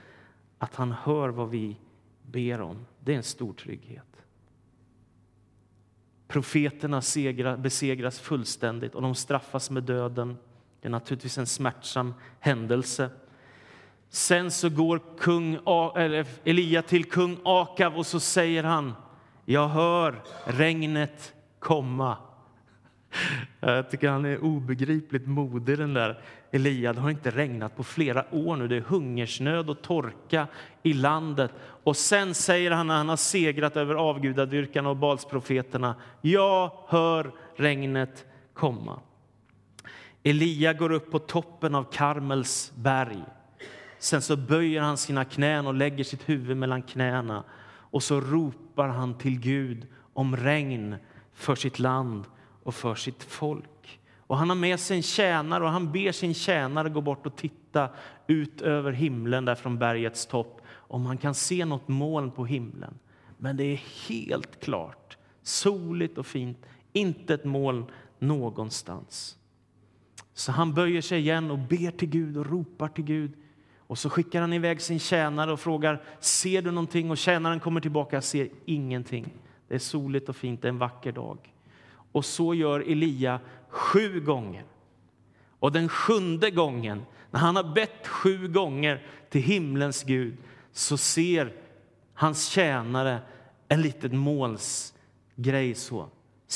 att 0.58 0.76
han 0.76 0.92
hör 0.92 1.30
vad 1.30 1.50
vi 1.50 1.78
ber 2.24 2.62
om. 2.62 2.86
Det 3.00 3.14
är 3.14 3.18
en 3.18 3.24
stor 3.24 3.54
trygghet. 3.54 4.11
Profeterna 6.32 7.02
segra, 7.02 7.58
besegras 7.58 8.20
fullständigt 8.20 8.96
och 8.96 9.02
de 9.02 9.16
straffas 9.16 9.70
med 9.70 9.84
döden. 9.84 10.38
Det 10.82 10.88
är 10.88 10.92
naturligtvis 10.92 11.38
en 11.38 11.48
smärtsam 11.48 12.14
händelse. 12.40 13.10
Sen 14.10 14.52
så 14.52 14.70
går 14.70 15.02
kung 15.20 15.60
Elia 16.44 16.82
till 16.82 17.06
kung 17.06 17.38
Akav 17.44 17.98
och 17.98 18.06
så 18.06 18.20
säger 18.20 18.64
han 18.64 18.94
Jag 19.46 19.68
hör 19.68 20.24
regnet 20.46 21.34
komma. 21.60 22.18
Jag 23.60 23.90
tycker 23.90 24.10
han 24.10 24.26
är 24.26 24.44
obegripligt 24.44 25.28
modig, 25.28 25.78
den 25.78 25.94
där 25.94 26.22
Elia. 26.52 26.94
Det 26.94 27.00
har 27.00 27.10
inte 27.10 27.32
regnat 27.32 27.76
på 27.76 27.84
flera 27.84 28.26
år 28.32 28.56
nu. 28.56 28.68
Det 28.68 28.76
är 28.76 28.82
hungersnöd 28.82 29.70
och 29.70 29.82
torka 29.82 30.48
i 30.84 30.94
landet. 30.94 31.52
Och 31.84 31.98
sen 31.98 32.34
säger 32.34 32.72
han 32.72 32.88
när 32.88 32.98
han 32.98 33.10
har 33.10 33.18
segrat 33.18 33.78
över 33.78 33.96
avgudadyrkarna 33.96 34.90
och 34.90 34.98
Balsprofeterna. 34.98 35.96
Jag 36.22 36.72
hör 36.88 37.32
regnet 37.56 38.26
komma. 38.54 39.00
Elia 40.24 40.74
går 40.74 40.92
upp 40.92 41.12
på 41.12 41.20
toppen 41.20 41.76
av 41.76 41.84
Karmels 41.92 42.72
berg. 42.76 43.24
Sen 44.00 44.22
så 44.22 44.36
böjer 44.36 44.82
han 44.82 44.98
sina 44.98 45.26
knän 45.26 45.68
och 45.68 45.74
lägger 45.74 46.04
sitt 46.04 46.30
huvud 46.30 46.58
mellan 46.58 46.82
knäna. 46.82 47.44
Och 47.64 48.04
så 48.04 48.22
ropar 48.22 48.88
han 48.88 49.18
till 49.18 49.40
Gud 49.40 49.88
om 50.14 50.38
regn 50.38 50.96
för 51.34 51.56
sitt 51.56 51.80
land 51.80 52.26
och 52.64 52.76
för 52.76 52.96
sitt 52.96 53.24
folk. 53.24 53.71
Och 54.32 54.38
han 54.38 54.50
har 54.50 54.56
med 54.56 54.80
sig 54.80 54.98
en 54.98 55.04
tjänare 55.04 55.64
och 55.64 55.70
han 55.70 55.92
ber 55.92 56.12
sin 56.12 56.34
tjänare 56.34 56.90
gå 56.90 57.02
bort 57.02 57.26
och 57.26 57.36
titta 57.36 57.90
ut 58.28 58.62
över 58.62 58.92
himlen 58.92 59.46
där 59.46 59.56
från 59.56 59.78
bergets 59.78 60.26
topp 60.26 60.62
om 60.72 61.06
han 61.06 61.18
kan 61.18 61.34
se 61.34 61.66
något 61.66 61.88
moln 61.88 62.32
på 62.32 62.46
himlen. 62.46 63.00
Men 63.38 63.58
det 63.58 63.64
är 63.64 63.82
helt 64.10 64.64
klart, 64.64 65.18
soligt 65.42 66.18
och 66.18 66.26
fint, 66.26 66.58
inte 66.94 67.34
ett 67.34 67.46
moln 67.46 67.86
någonstans. 68.20 69.38
Så 70.34 70.52
han 70.52 70.74
böjer 70.74 71.02
sig 71.02 71.20
igen 71.20 71.52
och 71.52 71.60
ber 71.60 71.92
till 71.92 72.10
Gud 72.10 72.38
och 72.38 72.50
ropar 72.50 72.88
till 72.88 73.06
Gud. 73.06 73.34
Och 73.78 73.98
så 73.98 74.10
skickar 74.10 74.42
han 74.42 74.54
iväg 74.54 74.82
sin 74.82 75.00
tjänare 75.00 75.52
och 75.52 75.60
frågar 75.60 76.04
ser 76.20 76.62
du 76.62 76.72
någonting 76.72 77.12
och 77.12 77.18
tjänaren 77.18 77.60
kommer 77.60 77.82
tillbaka 77.82 78.18
och 78.18 78.24
ser 78.24 78.50
ingenting. 78.66 79.34
Det 79.68 79.76
är 79.76 79.80
soligt 79.80 80.30
och 80.30 80.36
fint, 80.36 80.62
det 80.62 80.68
är 80.68 80.70
en 80.70 80.78
vacker 80.78 81.12
dag. 81.12 81.38
Och 82.12 82.26
så 82.26 82.54
gör 82.54 82.80
Elia 82.80 83.40
sju 83.70 84.20
gånger. 84.20 84.64
Och 85.60 85.72
den 85.72 85.90
sjunde 85.90 86.52
gången, 86.52 87.06
när 87.32 87.40
han 87.40 87.56
har 87.56 87.74
bett 87.74 88.08
sju 88.08 88.48
gånger 88.48 89.06
till 89.30 89.42
himlens 89.42 90.04
Gud, 90.04 90.38
så 90.72 90.98
ser 90.98 91.54
hans 92.14 92.48
tjänare 92.48 93.20
en 93.68 93.82
liten 93.82 94.18
målsgrej. 94.18 95.76
så. 95.76 96.10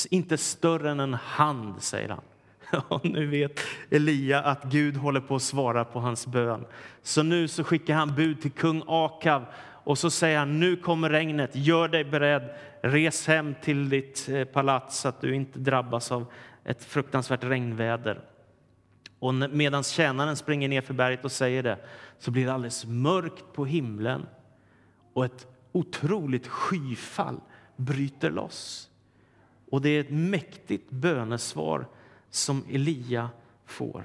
Inte 0.09 0.37
större 0.37 0.91
än 0.91 0.99
en 0.99 1.13
hand, 1.13 1.81
säger 1.81 2.09
han. 2.09 2.21
Och 2.87 3.05
nu 3.05 3.27
vet 3.27 3.59
Elia 3.89 4.41
att 4.41 4.63
Gud 4.63 4.97
håller 4.97 5.19
på 5.21 5.35
att 5.35 5.41
svara 5.41 5.85
på 5.85 5.99
hans 5.99 6.27
bön. 6.27 6.65
Så 7.01 7.23
nu 7.23 7.47
så 7.47 7.63
skickar 7.63 7.95
han 7.95 8.15
bud 8.15 8.41
till 8.41 8.51
kung 8.51 8.83
Akav 8.87 9.45
och 9.85 9.97
så 9.97 10.09
säger 10.09 10.39
han 10.39 10.59
nu 10.59 10.75
kommer 10.75 11.09
regnet, 11.09 11.55
gör 11.55 11.87
dig 11.87 12.03
beredd, 12.03 12.49
res 12.81 13.27
hem 13.27 13.55
till 13.61 13.89
ditt 13.89 14.29
eh, 14.29 14.43
palats 14.43 14.99
så 14.99 15.07
att 15.07 15.21
du 15.21 15.35
inte 15.35 15.59
drabbas 15.59 16.11
av 16.11 16.25
ett 16.63 16.83
fruktansvärt 16.83 17.43
regnväder. 17.43 18.21
Och 19.19 19.33
medan 19.33 19.83
tjänaren 19.83 20.35
springer 20.35 20.69
ner 20.69 20.81
för 20.81 20.93
berget 20.93 21.25
och 21.25 21.31
säger 21.31 21.63
det 21.63 21.77
så 22.19 22.31
blir 22.31 22.45
det 22.45 22.53
alldeles 22.53 22.85
mörkt 22.85 23.53
på 23.53 23.65
himlen 23.65 24.25
och 25.13 25.25
ett 25.25 25.47
otroligt 25.71 26.47
skyfall 26.47 27.39
bryter 27.75 28.31
loss. 28.31 28.89
Och 29.71 29.81
det 29.81 29.89
är 29.89 29.99
ett 29.99 30.11
mäktigt 30.11 30.91
bönesvar 30.91 31.87
som 32.29 32.63
Elia 32.69 33.29
får. 33.65 34.03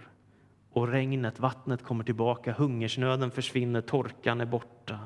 Och 0.73 0.89
regnet, 0.89 1.41
vattnet 1.41 1.85
kommer 1.85 2.05
tillbaka, 2.05 2.53
hungersnöden 2.53 3.31
försvinner, 3.31 3.81
torkan 3.81 4.41
är 4.41 4.47
borta 4.47 4.99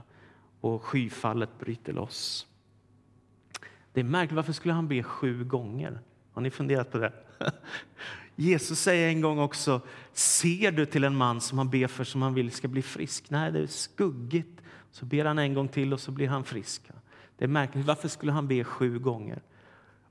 och 0.64 0.82
skyfallet 0.82 1.58
bryter 1.58 1.92
loss. 1.92 2.46
Det 3.92 4.00
är 4.00 4.04
märkligt, 4.04 4.36
varför 4.36 4.52
skulle 4.52 4.74
han 4.74 4.88
be 4.88 5.02
sju 5.02 5.44
gånger? 5.44 5.98
Har 6.32 6.42
ni 6.42 6.50
funderat 6.50 6.90
på 6.90 6.98
det? 6.98 7.12
Jesus 8.36 8.80
säger 8.80 9.08
en 9.08 9.20
gång 9.20 9.38
också, 9.38 9.80
ser 10.12 10.72
du 10.72 10.86
till 10.86 11.04
en 11.04 11.16
man 11.16 11.40
som 11.40 11.58
han 11.58 11.70
ber 11.70 11.86
för 11.86 12.04
som 12.04 12.22
han 12.22 12.34
vill 12.34 12.50
ska 12.50 12.68
bli 12.68 12.82
frisk? 12.82 13.30
Nej, 13.30 13.52
det 13.52 13.58
är 13.58 13.66
skuggigt. 13.66 14.60
Så 14.90 15.06
ber 15.06 15.24
han 15.24 15.38
en 15.38 15.54
gång 15.54 15.68
till 15.68 15.92
och 15.92 16.00
så 16.00 16.10
blir 16.10 16.28
han 16.28 16.44
frisk. 16.44 16.82
Det 17.38 17.44
är 17.44 17.48
märkligt, 17.48 17.86
varför 17.86 18.08
skulle 18.08 18.32
han 18.32 18.48
be 18.48 18.64
sju 18.64 18.98
gånger? 18.98 19.42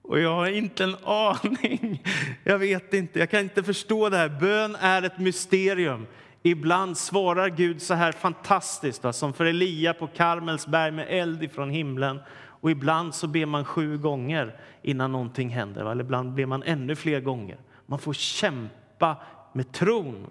Och 0.02 0.20
jag 0.20 0.36
har 0.36 0.48
inte 0.48 0.84
en 0.84 0.96
aning. 1.04 2.04
Jag 2.44 2.60
vet 2.60 2.94
inte, 2.94 3.20
jag 3.20 3.30
kan 3.30 3.40
inte 3.40 3.64
förstå 3.64 4.10
det 4.10 4.18
här. 4.18 4.30
Bön 4.30 4.76
är 4.80 5.02
ett 5.04 5.20
mysterium. 5.20 6.08
Ibland 6.46 6.98
svarar 6.98 7.50
Gud 7.50 7.82
så 7.82 7.94
här 7.94 8.12
fantastiskt, 8.12 9.04
va? 9.04 9.14
som 9.14 9.34
för 9.34 9.46
Elia 9.46 9.94
på 9.94 10.08
Karmelsberg 10.08 10.92
med 10.92 11.08
eld 11.10 11.44
ifrån 11.44 11.70
himlen. 11.70 12.20
Och 12.36 12.72
ibland 12.72 13.16
så 13.16 13.28
ber 13.28 13.46
man 13.46 13.66
sju 13.66 13.98
gånger 13.98 14.60
innan 14.82 15.12
någonting 15.12 15.50
händer, 15.50 15.84
va? 15.84 15.92
eller 15.92 16.04
ibland 16.04 16.34
ber 16.34 16.46
man 16.46 16.64
ännu 16.64 16.96
fler 16.96 17.20
gånger. 17.20 17.58
Man 17.86 18.00
får 18.00 18.14
kämpa 18.14 19.18
med 19.54 19.72
tron. 19.72 20.28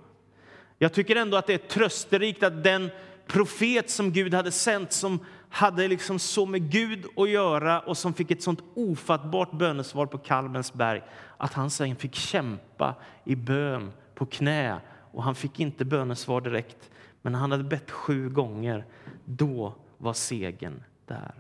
Jag 0.79 0.93
tycker 0.93 1.17
ändå 1.17 1.37
att 1.37 1.47
det 1.47 1.55
är 1.55 1.69
trösterikt 1.69 2.43
att 2.43 2.65
den 2.65 2.91
profet 3.27 3.91
som 3.91 4.13
Gud 4.13 4.35
hade 4.35 4.53
sänt, 4.53 4.93
som 4.93 5.19
hade 5.51 5.89
liksom 5.89 6.19
så 6.19 6.47
med 6.47 6.71
Gud 6.71 7.07
att 7.17 7.31
göra 7.31 7.81
och 7.81 7.97
som 7.97 8.15
fick 8.15 8.31
ett 8.31 8.43
sånt 8.43 8.61
ofattbart 8.75 9.53
bönesvar 9.53 10.07
på 10.07 10.19
Karmelsberg, 10.19 11.03
att 11.37 11.53
han 11.53 11.71
sen 11.71 11.97
fick 11.97 12.15
kämpa 12.15 12.95
i 13.25 13.37
bön 13.37 13.93
på 14.15 14.27
knä 14.27 14.81
och 15.13 15.23
han 15.23 15.35
fick 15.35 15.61
inte 15.61 15.85
bönesvar 15.85 16.41
direkt, 16.41 16.91
men 17.23 17.35
han 17.35 17.51
hade 17.51 17.65
bett 17.65 17.91
sju 17.91 18.29
gånger. 18.29 18.85
Då 19.25 19.75
var 19.99 20.13
segern 20.13 20.83
där. 21.07 21.35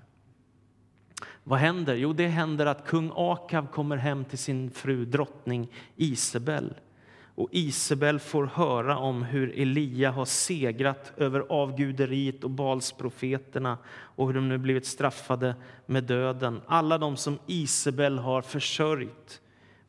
Vad 1.44 1.58
händer? 1.58 1.94
Jo, 1.94 2.12
det 2.12 2.26
händer 2.26 2.66
att 2.66 2.86
kung 2.86 3.12
Akav 3.14 3.66
kommer 3.66 3.96
hem 3.96 4.24
till 4.24 4.38
sin 4.38 4.70
fru 4.70 5.04
drottning 5.04 5.68
Isabel. 5.96 6.74
Och 7.34 7.48
Isabel 7.50 8.18
får 8.18 8.46
höra 8.46 8.98
om 8.98 9.22
hur 9.22 9.60
Elia 9.60 10.10
har 10.10 10.24
segrat 10.24 11.12
över 11.16 11.40
avguderiet 11.40 12.44
och 12.44 12.50
Balsprofeterna 12.50 13.78
och 13.88 14.26
hur 14.26 14.34
de 14.34 14.48
nu 14.48 14.58
blivit 14.58 14.86
straffade 14.86 15.54
med 15.86 16.04
döden. 16.04 16.60
Alla 16.66 16.98
de 16.98 17.16
som 17.16 17.38
Isabel 17.46 18.18
har 18.18 18.42
försörjt 18.42 19.40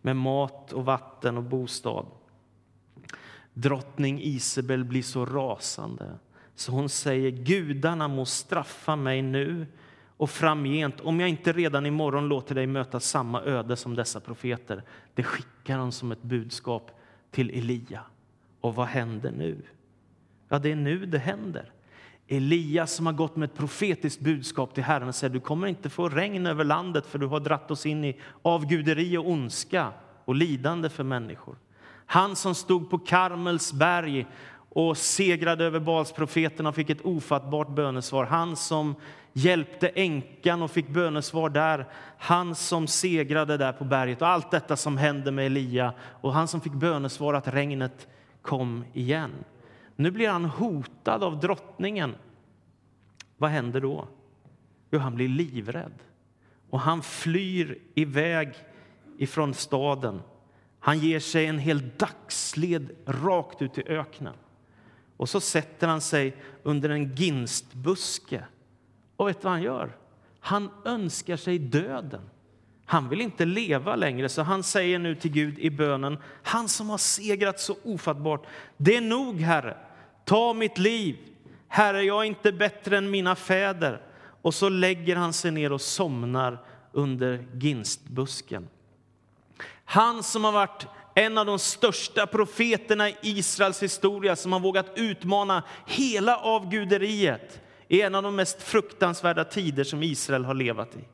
med 0.01 0.15
mat 0.15 0.73
och 0.73 0.85
vatten 0.85 1.37
och 1.37 1.43
bostad. 1.43 2.05
Drottning 3.53 4.21
Isabel 4.21 4.83
blir 4.83 5.01
så 5.01 5.25
rasande 5.25 6.17
så 6.55 6.71
hon 6.71 6.89
säger 6.89 7.31
gudarna 7.31 8.07
må 8.07 8.25
straffa 8.25 8.95
mig 8.95 9.21
nu 9.21 9.65
och 10.17 10.29
framgent 10.29 10.99
om 10.99 11.19
jag 11.19 11.29
inte 11.29 11.53
redan 11.53 11.85
imorgon 11.85 12.27
låter 12.27 12.55
dig 12.55 12.67
möta 12.67 12.99
samma 12.99 13.41
öde 13.41 13.75
som 13.75 13.95
dessa 13.95 14.19
profeter. 14.19 14.83
Det 15.13 15.23
skickar 15.23 15.77
hon 15.77 15.91
som 15.91 16.11
ett 16.11 16.23
budskap 16.23 16.91
till 17.31 17.49
Elia. 17.49 18.01
Och 18.61 18.75
vad 18.75 18.87
händer 18.87 19.31
nu? 19.31 19.61
Ja, 20.49 20.59
det 20.59 20.71
är 20.71 20.75
nu 20.75 21.05
det 21.05 21.17
händer. 21.17 21.71
Elia 22.27 22.87
som 22.87 23.05
har 23.05 23.13
gått 23.13 23.35
med 23.35 23.49
ett 23.49 23.57
profetiskt 23.57 24.19
budskap 24.21 24.73
till 24.73 24.83
Herren 24.83 25.13
säger 25.13 25.33
du 25.33 25.39
kommer 25.39 25.67
inte 25.67 25.89
få 25.89 26.09
regn 26.09 26.45
över 26.45 26.63
landet 26.63 27.05
för 27.05 27.19
du 27.19 27.25
har 27.25 27.39
dratt 27.39 27.71
oss 27.71 27.85
in 27.85 28.05
i 28.05 28.19
avguderi 28.41 29.17
och 29.17 29.29
ondska 29.29 29.91
och 30.25 30.35
lidande 30.35 30.89
för 30.89 31.03
människor. 31.03 31.55
Han 32.05 32.35
som 32.35 32.55
stod 32.55 32.89
på 32.89 32.97
Karmels 32.97 33.73
berg 33.73 34.27
och 34.69 34.97
segrade 34.97 35.65
över 35.65 35.79
Balsprofeterna 35.79 36.69
och 36.69 36.75
fick 36.75 36.89
ett 36.89 37.05
ofattbart 37.05 37.69
bönesvar. 37.69 38.25
Han 38.25 38.55
som 38.55 38.95
hjälpte 39.33 39.87
änkan 39.87 40.61
och 40.61 40.71
fick 40.71 40.87
bönesvar 40.87 41.49
där. 41.49 41.85
Han 42.17 42.55
som 42.55 42.87
segrade 42.87 43.57
där 43.57 43.73
på 43.73 43.83
berget 43.83 44.21
och 44.21 44.27
allt 44.27 44.51
detta 44.51 44.75
som 44.75 44.97
hände 44.97 45.31
med 45.31 45.45
Elia 45.45 45.93
och 46.21 46.33
han 46.33 46.47
som 46.47 46.61
fick 46.61 46.73
bönesvar 46.73 47.33
att 47.33 47.47
regnet 47.47 48.07
kom 48.41 48.85
igen. 48.93 49.31
Nu 49.95 50.11
blir 50.11 50.29
han 50.29 50.45
hotad 50.45 51.23
av 51.23 51.39
drottningen. 51.39 52.15
Vad 53.37 53.49
händer 53.49 53.81
då? 53.81 54.07
Jo, 54.91 54.99
han 54.99 55.15
blir 55.15 55.27
livrädd 55.27 55.93
och 56.69 56.79
han 56.79 57.01
flyr 57.01 57.79
iväg 57.95 58.53
ifrån 59.17 59.53
staden. 59.53 60.21
Han 60.85 60.99
ger 60.99 61.19
sig 61.19 61.45
en 61.45 61.59
hel 61.59 61.89
dagsled 61.97 62.89
rakt 63.05 63.61
ut 63.61 63.77
i 63.77 63.83
öknen. 63.87 64.33
Och 65.17 65.29
så 65.29 65.39
sätter 65.39 65.87
han 65.87 66.01
sig 66.01 66.35
under 66.63 66.89
en 66.89 67.15
ginstbuske. 67.15 68.45
Och 69.15 69.27
vet 69.27 69.41
du 69.41 69.43
vad 69.43 69.51
han 69.51 69.61
gör? 69.61 69.97
Han 70.39 70.69
önskar 70.85 71.37
sig 71.37 71.59
döden. 71.59 72.21
Han 72.85 73.09
vill 73.09 73.21
inte 73.21 73.45
leva 73.45 73.95
längre, 73.95 74.29
så 74.29 74.41
han 74.41 74.63
säger 74.63 74.99
nu 74.99 75.15
till 75.15 75.31
Gud 75.31 75.59
i 75.59 75.69
bönen, 75.69 76.17
han 76.43 76.69
som 76.69 76.89
har 76.89 76.97
segrat 76.97 77.59
så 77.59 77.77
ofattbart. 77.83 78.45
Det 78.77 78.95
är 78.95 79.01
nog, 79.01 79.39
Herre. 79.39 79.77
Ta 80.25 80.53
mitt 80.53 80.77
liv. 80.77 81.17
Herre, 81.67 82.03
jag 82.03 82.21
är 82.21 82.23
inte 82.23 82.51
bättre 82.51 82.97
än 82.97 83.11
mina 83.11 83.35
fäder. 83.35 84.01
Och 84.41 84.53
så 84.53 84.69
lägger 84.69 85.15
han 85.15 85.33
sig 85.33 85.51
ner 85.51 85.71
och 85.71 85.81
somnar 85.81 86.65
under 86.91 87.45
ginstbusken. 87.53 88.67
Han 89.85 90.23
som 90.23 90.43
har 90.43 90.51
varit 90.51 90.87
en 91.15 91.37
av 91.37 91.45
de 91.45 91.59
största 91.59 92.27
profeterna 92.27 93.09
i 93.09 93.17
Israels 93.21 93.83
historia 93.83 94.35
som 94.35 94.53
har 94.53 94.59
vågat 94.59 94.91
utmana 94.95 95.63
hela 95.87 96.37
avguderiet 96.37 97.61
i 97.87 98.01
en 98.01 98.15
av 98.15 98.23
de 98.23 98.35
mest 98.35 98.61
fruktansvärda 98.61 99.43
tider 99.43 99.83
som 99.83 100.03
Israel 100.03 100.45
har 100.45 100.53
levat 100.53 100.95
i. 100.95 101.07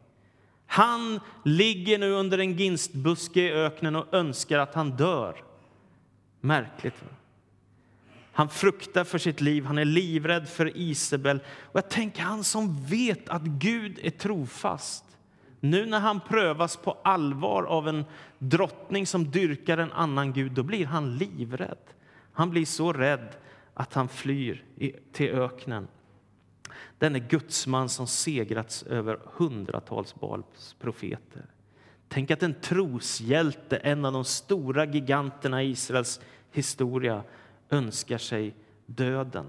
Han 0.65 1.19
ligger 1.45 1.97
nu 1.97 2.11
under 2.11 2.37
en 2.37 2.57
ginstbuske 2.57 3.41
i 3.41 3.51
öknen 3.51 3.95
och 3.95 4.13
önskar 4.13 4.59
att 4.59 4.75
han 4.75 4.91
dör. 4.91 5.43
Märkligt. 6.41 7.01
Va? 7.01 7.09
Han 8.31 8.49
fruktar 8.49 9.03
för 9.03 9.17
sitt 9.17 9.41
liv, 9.41 9.65
han 9.65 9.77
är 9.77 9.85
livrädd 9.85 10.49
för 10.49 10.77
Isabel. 10.77 11.39
Och 11.61 11.75
jag 11.77 11.89
tänker, 11.89 12.21
han 12.21 12.43
som 12.43 12.85
vet 12.85 13.29
att 13.29 13.41
Gud 13.41 13.99
är 14.03 14.09
trofast 14.09 15.05
nu 15.59 15.85
när 15.85 15.99
han 15.99 16.19
prövas 16.19 16.77
på 16.77 16.97
allvar 17.03 17.63
av 17.63 17.87
en 17.87 18.05
drottning 18.37 19.07
som 19.07 19.31
dyrkar 19.31 19.77
en 19.77 19.91
annan 19.91 20.33
gud, 20.33 20.51
då 20.51 20.63
blir 20.63 20.85
han 20.85 21.17
livrädd. 21.17 21.77
Han 22.33 22.49
blir 22.49 22.65
så 22.65 22.93
rädd 22.93 23.35
att 23.73 23.93
han 23.93 24.07
flyr 24.07 24.63
till 25.11 25.29
öknen. 25.29 25.87
Denne 26.97 27.19
gudsman 27.19 27.89
som 27.89 28.07
segrats 28.07 28.83
över 28.83 29.19
hundratals 29.25 30.15
Baals 30.15 30.75
profeter. 30.79 31.45
Tänk 32.07 32.31
att 32.31 32.43
en 32.43 32.53
troshjälte, 32.53 33.77
en 33.77 34.05
av 34.05 34.13
de 34.13 34.25
stora 34.25 34.85
giganterna 34.85 35.63
i 35.63 35.69
Israels 35.69 36.21
historia, 36.51 37.23
önskar 37.69 38.17
sig 38.17 38.55
döden. 38.85 39.45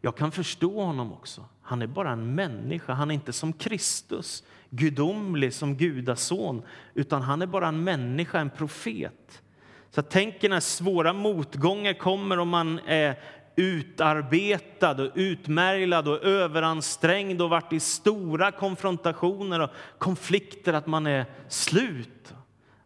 Jag 0.00 0.16
kan 0.16 0.32
förstå 0.32 0.84
honom 0.84 1.12
också. 1.12 1.44
Han 1.70 1.82
är 1.82 1.86
bara 1.86 2.10
en 2.10 2.34
människa. 2.34 2.92
Han 2.92 3.10
är 3.10 3.14
inte 3.14 3.32
som 3.32 3.52
Kristus, 3.52 4.44
gudomlig 4.70 5.54
som 5.54 5.76
gudason, 5.76 6.62
utan 6.94 7.22
han 7.22 7.42
är 7.42 7.46
bara 7.46 7.68
en 7.68 7.84
människa, 7.84 8.38
en 8.38 8.50
profet. 8.50 9.42
Så 9.90 10.02
tänk 10.02 10.42
när 10.42 10.60
svåra 10.60 11.12
motgångar 11.12 11.92
kommer 11.92 12.38
och 12.38 12.46
man 12.46 12.78
är 12.86 13.18
utarbetad 13.56 15.02
och 15.02 15.10
utmärglad 15.14 16.08
och 16.08 16.24
överansträngd 16.24 17.42
och 17.42 17.50
varit 17.50 17.72
i 17.72 17.80
stora 17.80 18.52
konfrontationer 18.52 19.60
och 19.60 19.70
konflikter, 19.98 20.72
att 20.72 20.86
man 20.86 21.06
är 21.06 21.26
slut. 21.48 22.34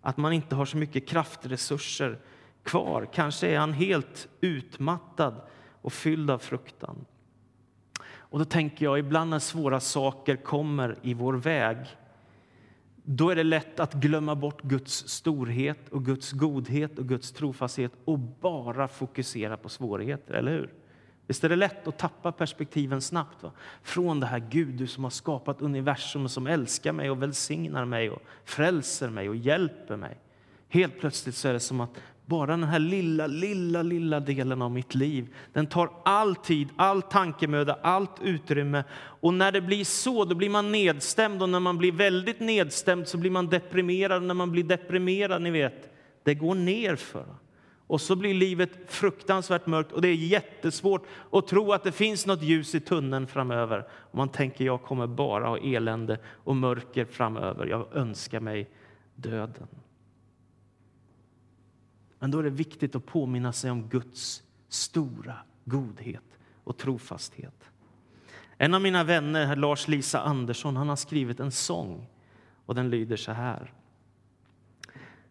Att 0.01 0.17
man 0.17 0.33
inte 0.33 0.55
har 0.55 0.65
så 0.65 0.77
mycket 0.77 1.09
kraftresurser 1.09 2.19
kvar. 2.63 3.09
Kanske 3.13 3.49
är 3.49 3.59
han 3.59 3.73
helt 3.73 4.29
utmattad 4.41 5.41
och 5.83 5.93
fylld 5.93 6.31
av 6.31 6.39
fruktan. 6.39 7.05
Och 8.35 8.41
då 8.41 8.45
tänker 8.45 8.85
jag, 8.85 8.99
ibland 8.99 9.31
när 9.31 9.39
svåra 9.39 9.81
saker 9.81 10.37
kommer 10.37 10.97
i 11.03 11.15
vår 11.15 11.35
väg 11.35 11.77
då 13.05 13.31
är 13.31 13.37
det 13.37 13.43
lätt 13.43 13.81
att 13.81 13.95
glömma 13.95 14.35
bort 14.35 14.63
Guds 14.63 15.09
storhet 15.09 15.89
och 15.89 16.05
Guds 16.05 16.33
godhet 16.33 16.99
och 16.99 17.09
Guds 17.09 17.33
trofasthet 17.33 17.93
och 18.05 18.19
bara 18.19 18.89
fokusera 18.89 19.57
på 19.57 19.69
svårigheter, 19.69 20.35
eller 20.35 20.53
hur? 20.53 20.73
Visst 21.27 21.45
är 21.45 21.49
det 21.49 21.57
lätt 21.57 21.89
att 21.89 21.99
tappa 21.99 22.33
perspektiven 22.33 23.01
snabbt? 23.01 23.43
Va? 23.43 23.53
Från 23.83 24.21
det 24.21 24.27
här 24.27 24.47
Gud, 24.51 24.75
du 24.75 24.87
som 24.87 25.05
har 25.05 25.11
skapat 25.11 25.63
universum 25.63 26.25
och 26.25 26.31
som 26.31 26.47
älskar 26.47 26.93
mig 26.93 27.11
och 27.11 27.23
välsignar 27.23 27.85
mig 27.85 28.11
och 28.11 28.23
frälser 28.45 29.11
mig 29.11 29.29
och 29.29 29.37
hjälper 29.37 29.97
mig. 29.97 30.21
Helt 30.69 31.01
plötsligt 31.01 31.35
så 31.35 31.49
är 31.49 31.53
det 31.53 31.61
som 31.61 31.81
att 31.81 32.01
bara 32.27 32.51
den 32.51 32.65
här 32.65 32.79
lilla, 32.79 33.27
lilla, 33.27 33.83
lilla 33.83 34.21
delen 34.21 34.63
av 34.63 34.71
mitt 34.71 34.95
liv, 34.95 35.35
den 35.53 35.67
tar 35.67 35.91
all 36.05 36.37
tid, 36.37 36.69
all 36.77 37.03
tankemöda, 37.03 37.79
allt 37.83 38.23
utrymme. 38.23 38.85
Och 38.95 39.35
när 39.35 39.53
det 39.53 39.61
blir 39.61 39.85
så, 39.85 40.25
då 40.25 40.35
blir 40.35 40.51
man 40.51 40.73
nedstämd 40.73 41.43
och 41.43 41.49
när 41.49 41.61
man 41.61 41.79
blir 41.79 41.93
väldigt 41.93 42.41
nedstämd 42.41 43.09
så 43.09 43.19
blir 43.19 43.31
man 43.31 43.47
deprimerad. 43.47 44.17
Och 44.17 44.23
när 44.23 44.35
man 44.35 44.53
blir 44.53 44.65
deprimerad, 44.65 45.43
ni 45.43 45.51
vet, 45.51 45.95
det 46.23 46.35
går 46.35 46.55
ner 46.55 46.97
för. 46.97 47.27
Och 47.87 48.01
så 48.01 48.17
blir 48.17 48.35
livet 48.35 48.71
fruktansvärt 48.87 49.67
mörkt 49.67 49.93
och 49.93 50.03
det 50.03 50.09
är 50.09 50.15
jättesvårt 50.15 51.07
att 51.33 51.47
tro 51.47 51.73
att 51.73 51.85
det 51.85 51.93
finns 51.93 52.27
något 52.27 52.43
ljus 52.43 52.75
i 52.75 52.81
tunneln 52.81 53.27
framöver. 53.27 53.85
Och 53.91 54.19
man 54.19 54.29
tänker, 54.29 54.65
jag 54.65 54.83
kommer 54.83 55.07
bara 55.07 55.47
ha 55.47 55.59
elände 55.59 56.19
och 56.27 56.57
mörker 56.57 57.05
framöver. 57.05 57.67
Jag 57.67 57.87
önskar 57.97 58.41
mig 58.41 58.71
döden. 59.15 59.69
Men 62.19 62.31
då 62.31 62.39
är 62.39 62.43
det 62.43 62.51
viktigt 62.51 62.95
att 62.95 63.07
påminna 63.07 63.53
sig 63.53 63.71
om 63.71 63.89
Guds 63.89 64.43
stora 64.69 65.37
godhet 65.65 66.39
och 66.65 66.77
trofasthet. 66.77 67.71
En 68.59 68.75
av 68.75 68.83
mina 68.83 69.05
vänner, 69.05 69.57
Lars-Lisa 69.57 70.21
Andersson, 70.21 70.77
han 70.77 70.89
har 70.89 70.97
skrivit 70.97 71.41
en 71.41 71.53
sång 71.53 72.07
och 72.67 72.75
den 72.75 72.91
lyder 72.91 73.17
så 73.17 73.33
här. 73.33 73.73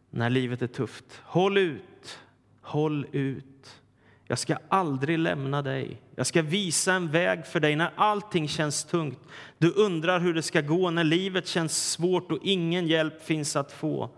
När 0.09 0.29
livet 0.29 0.61
är 0.61 0.67
tufft. 0.67 1.21
Håll 1.23 1.57
ut, 1.57 2.19
håll 2.61 3.07
ut. 3.11 3.81
Jag 4.27 4.39
ska 4.39 4.57
aldrig 4.69 5.19
lämna 5.19 5.61
dig. 5.61 6.01
Jag 6.15 6.27
ska 6.27 6.41
visa 6.41 6.93
en 6.93 7.11
väg 7.11 7.45
för 7.45 7.59
dig 7.59 7.75
när 7.75 7.91
allting 7.95 8.47
känns 8.47 8.83
tungt. 8.83 9.19
Du 9.57 9.71
undrar 9.71 10.19
hur 10.19 10.33
det 10.33 10.41
ska 10.41 10.61
gå 10.61 10.89
när 10.89 11.03
livet 11.03 11.47
känns 11.47 11.91
svårt 11.91 12.31
och 12.31 12.39
ingen 12.41 12.87
hjälp 12.87 13.21
finns 13.21 13.55
att 13.55 13.71
få. 13.71 14.09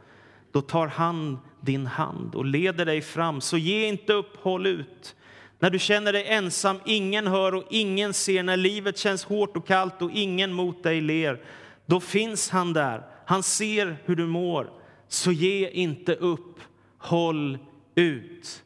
Då 0.52 0.62
tar 0.62 0.88
han 0.88 1.40
din 1.66 1.86
hand 1.86 2.36
och 2.36 2.46
leder 2.46 2.86
dig 2.86 3.02
fram. 3.02 3.42
Så 3.42 3.58
ge 3.58 3.88
inte 3.88 4.14
upp, 4.14 4.38
håll 4.38 4.68
ut. 4.68 5.16
När 5.60 5.70
du 5.70 5.80
känner 5.80 6.14
dig 6.14 6.26
ensam, 6.28 6.80
ingen 6.86 7.28
hör 7.28 7.56
och 7.56 7.64
ingen 7.70 8.14
ser, 8.14 8.44
när 8.44 8.58
livet 8.58 8.98
känns 8.98 9.24
hårt 9.26 9.58
och 9.58 9.68
kallt 9.68 10.02
och 10.02 10.12
ingen 10.12 10.54
mot 10.54 10.84
dig 10.84 11.02
ler, 11.02 11.42
då 11.86 12.00
finns 12.00 12.50
han 12.50 12.74
där. 12.74 13.02
Han 13.26 13.44
ser 13.44 13.98
hur 14.06 14.16
du 14.16 14.26
mår. 14.26 14.72
Så 15.08 15.32
ge 15.32 15.70
inte 15.70 16.16
upp, 16.16 16.60
håll 16.98 17.58
ut. 17.96 18.64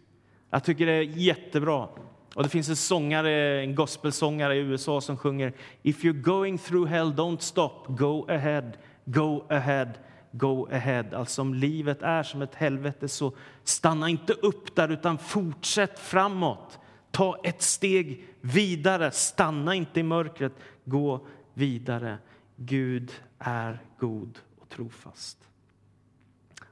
Jag 0.50 0.64
tycker 0.64 0.86
det 0.86 0.92
är 0.92 1.02
jättebra. 1.02 1.88
Och 2.36 2.44
det 2.44 2.50
finns 2.50 2.70
en 2.70 2.76
sångare, 2.76 3.62
en 3.62 3.76
gospelsångare 3.76 4.56
i 4.56 4.60
USA 4.60 5.02
som 5.02 5.18
sjunger 5.18 5.54
If 5.84 6.04
you're 6.04 6.22
going 6.22 6.58
through 6.58 6.90
hell, 6.90 7.14
don't 7.14 7.40
stop, 7.40 7.86
go 7.88 8.26
ahead, 8.30 8.72
go 9.06 9.46
ahead 9.50 9.90
go 10.32 10.68
ahead. 10.72 11.06
Alltså 11.14 11.42
om 11.42 11.54
livet 11.54 12.02
är 12.02 12.24
som 12.24 12.42
ett 12.42 12.56
helvete 12.56 13.08
så 13.08 13.34
stanna 13.64 14.10
inte 14.10 14.34
upp 14.34 14.76
där 14.76 14.90
utan 14.90 15.18
fortsätt 15.18 16.00
framåt. 16.00 16.80
Ta 17.12 17.42
ett 17.44 17.62
steg 17.62 18.26
vidare, 18.42 19.12
stanna 19.12 19.76
inte 19.76 20.00
i 20.00 20.04
mörkret, 20.04 20.54
gå 20.86 21.28
vidare. 21.54 22.18
Gud 22.56 23.12
är 23.40 23.80
god 24.00 24.40
och 24.60 24.70
trofast. 24.70 25.38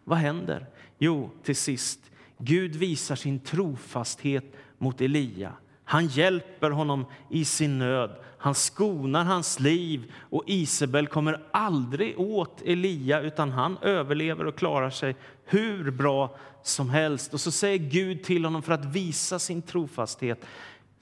Vad 0.03 0.17
händer? 0.17 0.65
Jo, 0.97 1.29
till 1.43 1.55
sist, 1.55 2.11
Gud 2.37 2.75
visar 2.75 3.15
sin 3.15 3.39
trofasthet 3.39 4.45
mot 4.77 5.01
Elia. 5.01 5.53
Han 5.89 6.07
hjälper 6.07 6.71
honom 6.71 7.05
i 7.29 7.45
sin 7.45 7.79
nöd. 7.79 8.15
Han 8.37 8.55
skonar 8.55 9.23
hans 9.23 9.59
liv 9.59 10.11
och 10.29 10.43
Isabel 10.45 11.07
kommer 11.07 11.43
aldrig 11.51 12.19
åt 12.19 12.61
Elia 12.61 13.21
utan 13.21 13.51
han 13.51 13.77
överlever 13.81 14.45
och 14.45 14.55
klarar 14.55 14.89
sig 14.89 15.15
hur 15.45 15.91
bra 15.91 16.37
som 16.63 16.89
helst. 16.89 17.33
Och 17.33 17.41
så 17.41 17.51
säger 17.51 17.77
Gud 17.77 18.23
till 18.23 18.45
honom 18.45 18.61
för 18.61 18.73
att 18.73 18.85
visa 18.85 19.39
sin 19.39 19.61
trofasthet. 19.61 20.45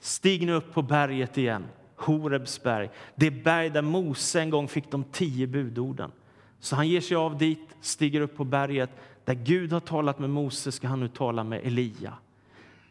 Stig 0.00 0.46
nu 0.46 0.52
upp 0.52 0.74
på 0.74 0.82
berget 0.82 1.38
igen, 1.38 1.64
Horebs 1.96 2.62
berg. 2.62 2.90
Det 3.14 3.30
berg 3.30 3.70
där 3.70 3.82
Mose 3.82 4.40
en 4.40 4.50
gång 4.50 4.68
fick 4.68 4.90
de 4.90 5.04
tio 5.04 5.46
budorden. 5.46 6.10
Så 6.60 6.76
han 6.76 6.88
ger 6.88 7.00
sig 7.00 7.16
av 7.16 7.38
dit, 7.38 7.76
stiger 7.80 8.20
upp 8.20 8.36
på 8.36 8.44
berget. 8.44 8.90
Där 9.24 9.34
Gud 9.34 9.72
har 9.72 9.80
talat 9.80 10.18
med 10.18 10.30
Mose 10.30 10.72
ska 10.72 10.88
han 10.88 11.00
nu 11.00 11.08
tala 11.08 11.44
med 11.44 11.60
Elia. 11.64 12.12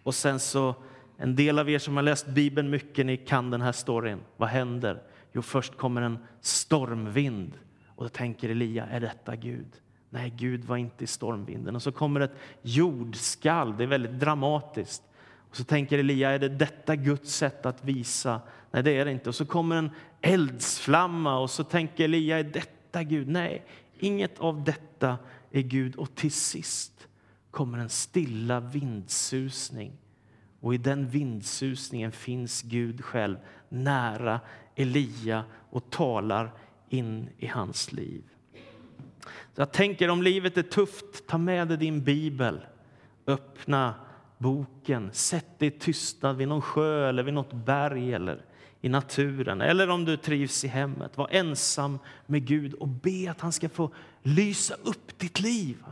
Och 0.03 0.15
sen 0.15 0.39
så 0.39 0.75
en 1.17 1.35
del 1.35 1.59
av 1.59 1.69
er 1.69 1.79
som 1.79 1.95
har 1.95 2.03
läst 2.03 2.27
Bibeln 2.27 2.69
mycket 2.69 3.05
ni 3.05 3.17
kan 3.17 3.51
den 3.51 3.61
här 3.61 3.71
storyn. 3.71 4.19
Vad 4.37 4.49
händer? 4.49 5.01
Jo, 5.33 5.41
först 5.41 5.77
kommer 5.77 6.01
en 6.01 6.17
stormvind. 6.41 7.53
Och 7.87 8.03
då 8.03 8.09
tänker 8.09 8.49
Elia, 8.49 8.85
är 8.85 8.99
detta 8.99 9.35
Gud? 9.35 9.67
Nej, 10.09 10.33
Gud 10.37 10.65
var 10.65 10.77
inte 10.77 11.03
i 11.03 11.07
stormvinden. 11.07 11.75
Och 11.75 11.81
så 11.81 11.91
kommer 11.91 12.19
ett 12.19 12.35
jordskalv, 12.61 13.77
det 13.77 13.83
är 13.83 13.87
väldigt 13.87 14.19
dramatiskt. 14.19 15.03
Och 15.49 15.55
så 15.55 15.63
tänker 15.63 15.97
Elia, 15.99 16.29
är 16.29 16.39
det 16.39 16.49
detta 16.49 16.95
Guds 16.95 17.33
sätt 17.33 17.65
att 17.65 17.83
visa? 17.83 18.41
Nej, 18.71 18.83
det 18.83 18.91
är 18.91 19.05
det 19.05 19.11
inte. 19.11 19.29
Och 19.29 19.35
så 19.35 19.45
kommer 19.45 19.75
en 19.75 19.91
eldsflamma 20.21 21.37
och 21.37 21.49
så 21.49 21.63
tänker 21.63 22.03
Elia, 22.03 22.39
är 22.39 22.43
detta 22.43 23.03
Gud? 23.03 23.27
Nej, 23.27 23.65
inget 23.99 24.39
av 24.39 24.63
detta 24.63 25.17
är 25.51 25.61
Gud. 25.61 25.95
Och 25.95 26.15
till 26.15 26.31
sist 26.31 27.07
kommer 27.51 27.77
en 27.77 27.89
stilla 27.89 28.59
vindsusning 28.59 29.93
och 30.65 30.73
i 30.73 30.77
den 30.77 31.07
vindsusningen 31.07 32.11
finns 32.11 32.61
Gud 32.61 33.03
själv 33.05 33.37
nära 33.69 34.39
Elia 34.75 35.43
och 35.69 35.89
talar 35.89 36.51
in 36.89 37.29
i 37.37 37.47
hans 37.47 37.91
liv. 37.91 38.23
Så 39.23 39.61
jag 39.61 39.71
tänker 39.71 40.09
om 40.09 40.21
livet 40.21 40.57
är 40.57 40.63
tufft, 40.63 41.27
ta 41.27 41.37
med 41.37 41.67
dig 41.67 41.77
din 41.77 42.03
bibel. 42.03 42.65
Öppna 43.27 43.93
boken, 44.37 45.09
sätt 45.13 45.59
dig 45.59 45.67
i 45.67 45.71
tystnad 45.71 46.37
vid 46.37 46.47
någon 46.47 46.61
sjö 46.61 47.09
eller 47.09 47.23
vid 47.23 47.33
något 47.33 47.53
berg 47.53 48.13
eller 48.13 48.45
i 48.81 48.89
naturen. 48.89 49.61
Eller 49.61 49.89
om 49.89 50.05
du 50.05 50.17
trivs 50.17 50.63
i 50.63 50.67
hemmet, 50.67 51.17
var 51.17 51.27
ensam 51.31 51.99
med 52.25 52.45
Gud 52.45 52.73
och 52.73 52.87
be 52.87 53.31
att 53.31 53.41
han 53.41 53.51
ska 53.51 53.69
få 53.69 53.91
lysa 54.23 54.75
upp 54.83 55.19
ditt 55.19 55.39
liv. 55.39 55.83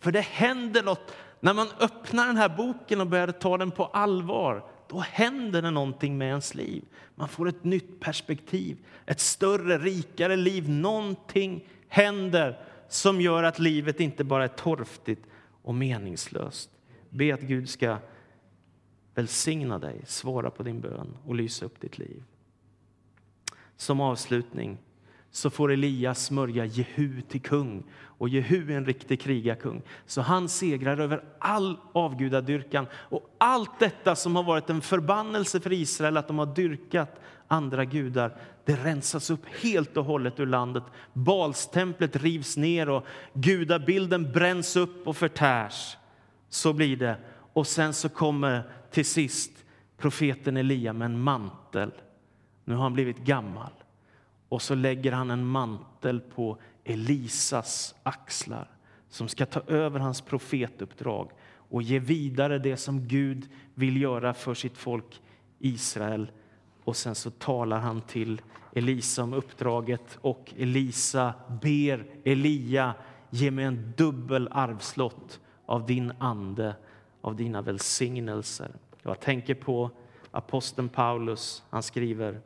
För 0.00 0.12
det 0.12 0.20
händer 0.20 0.82
något 0.82 1.12
när 1.44 1.54
man 1.54 1.68
öppnar 1.80 2.26
den 2.26 2.36
här 2.36 2.48
boken 2.48 3.00
och 3.00 3.06
börjar 3.06 3.26
ta 3.26 3.58
den 3.58 3.70
på 3.70 3.84
allvar, 3.84 4.64
då 4.88 4.98
händer 4.98 5.62
det 5.62 5.70
någonting 5.70 6.18
med 6.18 6.28
ens 6.28 6.54
liv. 6.54 6.84
Man 7.14 7.28
får 7.28 7.48
ett 7.48 7.64
nytt 7.64 8.00
perspektiv, 8.00 8.78
ett 9.06 9.20
större, 9.20 9.78
rikare 9.78 10.36
liv. 10.36 10.68
Någonting 10.68 11.68
händer 11.88 12.60
som 12.88 13.20
gör 13.20 13.42
att 13.42 13.58
livet 13.58 14.00
inte 14.00 14.24
bara 14.24 14.44
är 14.44 14.48
torftigt 14.48 15.26
och 15.62 15.74
meningslöst. 15.74 16.70
Be 17.10 17.34
att 17.34 17.40
Gud 17.40 17.68
ska 17.68 17.98
välsigna 19.14 19.78
dig, 19.78 20.02
svara 20.06 20.50
på 20.50 20.62
din 20.62 20.80
bön 20.80 21.16
och 21.26 21.34
lysa 21.34 21.66
upp 21.66 21.80
ditt 21.80 21.98
liv. 21.98 22.22
Som 23.76 24.00
avslutning 24.00 24.78
så 25.34 25.50
får 25.50 25.72
Elias 25.72 26.24
smörja 26.24 26.64
Jehu 26.64 27.20
till 27.28 27.40
kung. 27.40 27.82
Och 28.18 28.28
Jehu 28.28 28.72
är 28.72 28.76
en 28.76 28.86
riktig 28.86 29.20
krigarkung. 29.20 29.82
Så 30.06 30.20
han 30.20 30.48
segrar 30.48 30.98
över 30.98 31.24
all 31.38 31.78
avgudadyrkan 31.92 32.86
och 32.94 33.34
allt 33.38 33.78
detta 33.78 34.16
som 34.16 34.36
har 34.36 34.42
varit 34.42 34.70
en 34.70 34.80
förbannelse 34.80 35.60
för 35.60 35.72
Israel, 35.72 36.16
att 36.16 36.28
de 36.28 36.38
har 36.38 36.54
dyrkat 36.54 37.20
andra 37.48 37.84
gudar, 37.84 38.36
det 38.64 38.74
rensas 38.74 39.30
upp 39.30 39.46
helt 39.62 39.96
och 39.96 40.04
hållet 40.04 40.40
ur 40.40 40.46
landet. 40.46 40.84
Balstemplet 41.12 42.16
rivs 42.16 42.56
ner 42.56 42.88
och 42.88 43.06
gudabilden 43.32 44.32
bränns 44.32 44.76
upp 44.76 45.06
och 45.06 45.16
förtärs. 45.16 45.96
Så 46.48 46.72
blir 46.72 46.96
det. 46.96 47.16
Och 47.52 47.66
sen 47.66 47.94
så 47.94 48.08
kommer 48.08 48.62
till 48.90 49.04
sist 49.04 49.50
profeten 49.98 50.56
Elia 50.56 50.92
med 50.92 51.06
en 51.06 51.20
mantel. 51.20 51.90
Nu 52.64 52.74
har 52.74 52.82
han 52.82 52.94
blivit 52.94 53.18
gammal. 53.18 53.70
Och 54.48 54.62
så 54.62 54.74
lägger 54.74 55.12
han 55.12 55.30
en 55.30 55.46
mantel 55.46 56.20
på 56.20 56.58
Elisas 56.84 57.94
axlar 58.02 58.70
som 59.08 59.28
ska 59.28 59.46
ta 59.46 59.60
över 59.60 60.00
hans 60.00 60.20
profetuppdrag 60.20 61.30
och 61.68 61.82
ge 61.82 61.98
vidare 61.98 62.58
det 62.58 62.76
som 62.76 63.08
Gud 63.08 63.48
vill 63.74 64.02
göra 64.02 64.34
för 64.34 64.54
sitt 64.54 64.78
folk 64.78 65.22
Israel. 65.58 66.30
Och 66.84 66.96
sen 66.96 67.14
så 67.14 67.30
talar 67.30 67.78
han 67.78 68.00
till 68.00 68.40
Elisa 68.72 69.22
om 69.22 69.34
uppdraget 69.34 70.18
och 70.20 70.54
Elisa 70.56 71.34
ber 71.62 72.06
Elia 72.24 72.94
ge 73.30 73.50
mig 73.50 73.64
en 73.64 73.92
dubbel 73.96 74.48
arvslott 74.52 75.40
av 75.66 75.86
din 75.86 76.12
ande, 76.18 76.76
av 77.20 77.36
dina 77.36 77.62
välsignelser. 77.62 78.70
Jag 79.02 79.20
tänker 79.20 79.54
på 79.54 79.90
aposteln 80.30 80.88
Paulus. 80.88 81.62
Han 81.70 81.82
skriver 81.82 82.40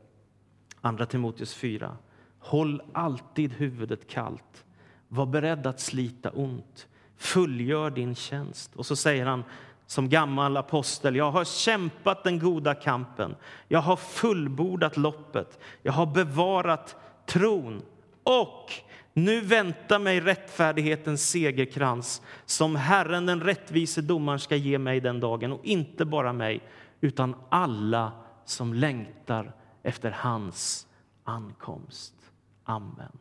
Andra 0.80 1.06
Timoteus 1.06 1.54
4. 1.54 1.96
Håll 2.38 2.82
alltid 2.92 3.52
huvudet 3.52 4.10
kallt. 4.10 4.64
Var 5.08 5.26
beredd 5.26 5.66
att 5.66 5.80
slita 5.80 6.30
ont. 6.30 6.88
Fullgör 7.16 7.90
din 7.90 8.14
tjänst. 8.14 8.76
Och 8.76 8.86
så 8.86 8.96
säger 8.96 9.26
han 9.26 9.44
som 9.86 10.08
gammal 10.08 10.56
apostel, 10.56 11.16
jag 11.16 11.30
har 11.30 11.44
kämpat 11.44 12.24
den 12.24 12.38
goda 12.38 12.74
kampen. 12.74 13.36
Jag 13.68 13.80
har 13.80 13.96
fullbordat 13.96 14.96
loppet. 14.96 15.58
Jag 15.82 15.92
har 15.92 16.06
bevarat 16.06 16.96
tron. 17.26 17.82
Och 18.22 18.72
nu 19.12 19.40
väntar 19.40 19.98
mig 19.98 20.20
rättfärdighetens 20.20 21.30
segerkrans 21.30 22.22
som 22.46 22.76
Herren, 22.76 23.26
den 23.26 23.40
rättvise 23.40 24.02
domaren, 24.02 24.38
ska 24.38 24.56
ge 24.56 24.78
mig 24.78 25.00
den 25.00 25.20
dagen. 25.20 25.52
Och 25.52 25.64
inte 25.64 26.04
bara 26.04 26.32
mig, 26.32 26.62
utan 27.00 27.34
alla 27.48 28.12
som 28.44 28.74
längtar 28.74 29.52
efter 29.82 30.10
hans 30.10 30.86
ankomst. 31.24 32.14
Amen. 32.64 33.18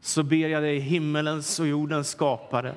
Så 0.00 0.22
ber 0.22 0.48
jag 0.48 0.62
dig, 0.62 0.78
himmelens 0.78 1.60
och 1.60 1.66
jordens 1.66 2.08
skapare 2.08 2.74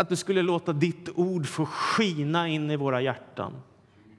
att 0.00 0.08
du 0.08 0.16
skulle 0.16 0.42
låta 0.42 0.72
ditt 0.72 1.08
ord 1.14 1.46
få 1.46 1.66
skina 1.66 2.48
in 2.48 2.70
i 2.70 2.76
våra 2.76 3.00
hjärtan, 3.00 3.52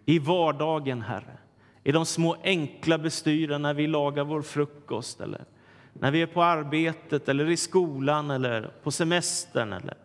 i 0.06 0.20
vardagen, 0.20 1.02
Herre. 1.02 1.38
I 1.84 1.92
de 1.92 2.06
små 2.06 2.36
enkla 2.44 2.98
bestyren 2.98 3.62
när 3.62 3.74
vi 3.74 3.88
lagar 3.88 4.24
vår 4.24 4.42
frukost 4.42 5.22
eller 5.22 5.46
när 5.94 6.12
vi 6.12 6.22
är 6.22 6.28
på 6.28 6.44
arbetet 6.44 7.30
eller 7.30 7.50
i 7.50 7.58
skolan 7.58 8.32
eller 8.32 8.72
på 8.84 8.92
semestern 8.92 9.74
eller 9.74 9.98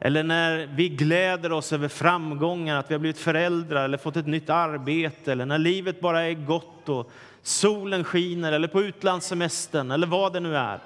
eller 0.00 0.22
när 0.22 0.66
vi 0.66 0.88
gläder 0.88 1.52
oss 1.52 1.72
över 1.72 1.88
framgångar, 1.88 2.76
att 2.76 2.90
vi 2.90 2.94
har 2.94 2.98
blivit 2.98 3.18
föräldrar 3.18 3.84
eller 3.84 3.98
fått 3.98 4.16
ett 4.16 4.26
nytt 4.26 4.50
arbete, 4.50 5.32
eller 5.32 5.46
när 5.46 5.58
livet 5.58 6.00
bara 6.00 6.22
är 6.22 6.34
gott 6.34 6.88
och 6.88 7.10
solen 7.42 8.04
skiner, 8.04 8.52
eller 8.52 8.68
på 8.68 8.82
utlandssemestern, 8.82 9.90
eller 9.90 10.06
vad 10.06 10.32
det 10.32 10.40
nu 10.40 10.56
är. 10.56 10.80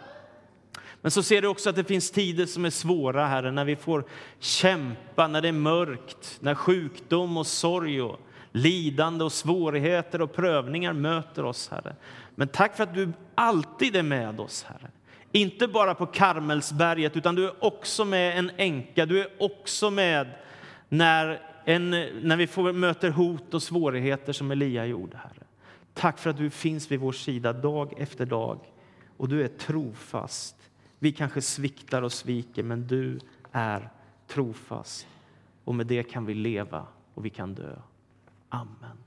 Men 1.01 1.11
så 1.11 1.23
ser 1.23 1.43
du 1.43 1.49
också 1.49 1.71
att 1.71 1.77
det 1.77 1.85
finns 1.85 2.11
tider 2.11 2.47
som 2.47 2.65
är 2.65 2.71
svåra, 2.71 3.27
Herre, 3.27 3.51
när 3.53 3.65
vi 3.65 3.77
får 3.77 4.05
kämpa, 4.39 5.29
när 5.29 5.41
det 5.41 5.49
är 5.49 5.53
mörkt, 5.53 6.39
när 6.41 6.55
sjukdom 6.55 7.37
och 7.37 7.47
sorg 7.47 8.03
och 8.03 8.21
lidande 8.53 9.25
och 9.25 9.33
svårigheter 9.33 10.23
och 10.23 10.35
prövningar 10.35 10.93
möter 10.93 11.45
oss, 11.45 11.69
Herre. 11.69 11.97
Men 12.35 12.49
tack 12.49 12.77
för 12.77 12.83
att 12.83 12.95
du 12.95 13.13
alltid 13.35 13.97
är 13.97 14.03
med 14.03 14.41
oss, 14.41 14.67
Herre. 14.69 14.91
Inte 15.33 15.69
bara 15.69 15.95
på 15.95 16.07
Karmelsberget, 16.07 17.17
utan 17.17 17.35
du 17.35 17.45
är 17.45 17.65
också 17.65 18.05
med 18.05 18.39
en 18.39 18.51
änka. 18.57 19.07
Du 19.07 19.21
är 19.21 19.29
också 19.39 19.91
med 19.91 20.27
när, 20.89 21.41
en, 21.65 21.91
när 22.23 22.37
vi 22.37 22.47
får, 22.47 22.73
möter 22.73 23.11
hot 23.11 23.55
och 23.55 23.63
svårigheter 23.63 24.33
som 24.33 24.51
Elia 24.51 24.87
gjorde, 24.87 25.17
Herre. 25.17 25.47
Tack 25.95 26.19
för 26.19 26.31
att 26.31 26.37
du 26.37 26.51
finns 26.51 26.91
vid 26.91 27.01
vår 27.01 27.13
sida 27.13 27.53
dag 27.53 27.95
efter 27.97 28.27
dag 28.27 28.59
och 29.17 29.29
du 29.29 29.45
är 29.45 29.49
trofast. 29.49 30.57
Vi 30.99 31.13
kanske 31.13 31.43
sviktar 31.43 32.03
och 32.03 32.13
sviker, 32.13 32.63
men 32.63 32.87
du 32.87 33.19
är 33.53 33.91
trofast. 34.27 35.07
Och 35.65 35.75
med 35.75 35.87
det 35.87 36.03
kan 36.03 36.27
vi 36.27 36.35
leva 36.35 36.87
och 37.15 37.25
vi 37.25 37.31
kan 37.31 37.55
dö. 37.55 37.77
Amen. 38.49 39.02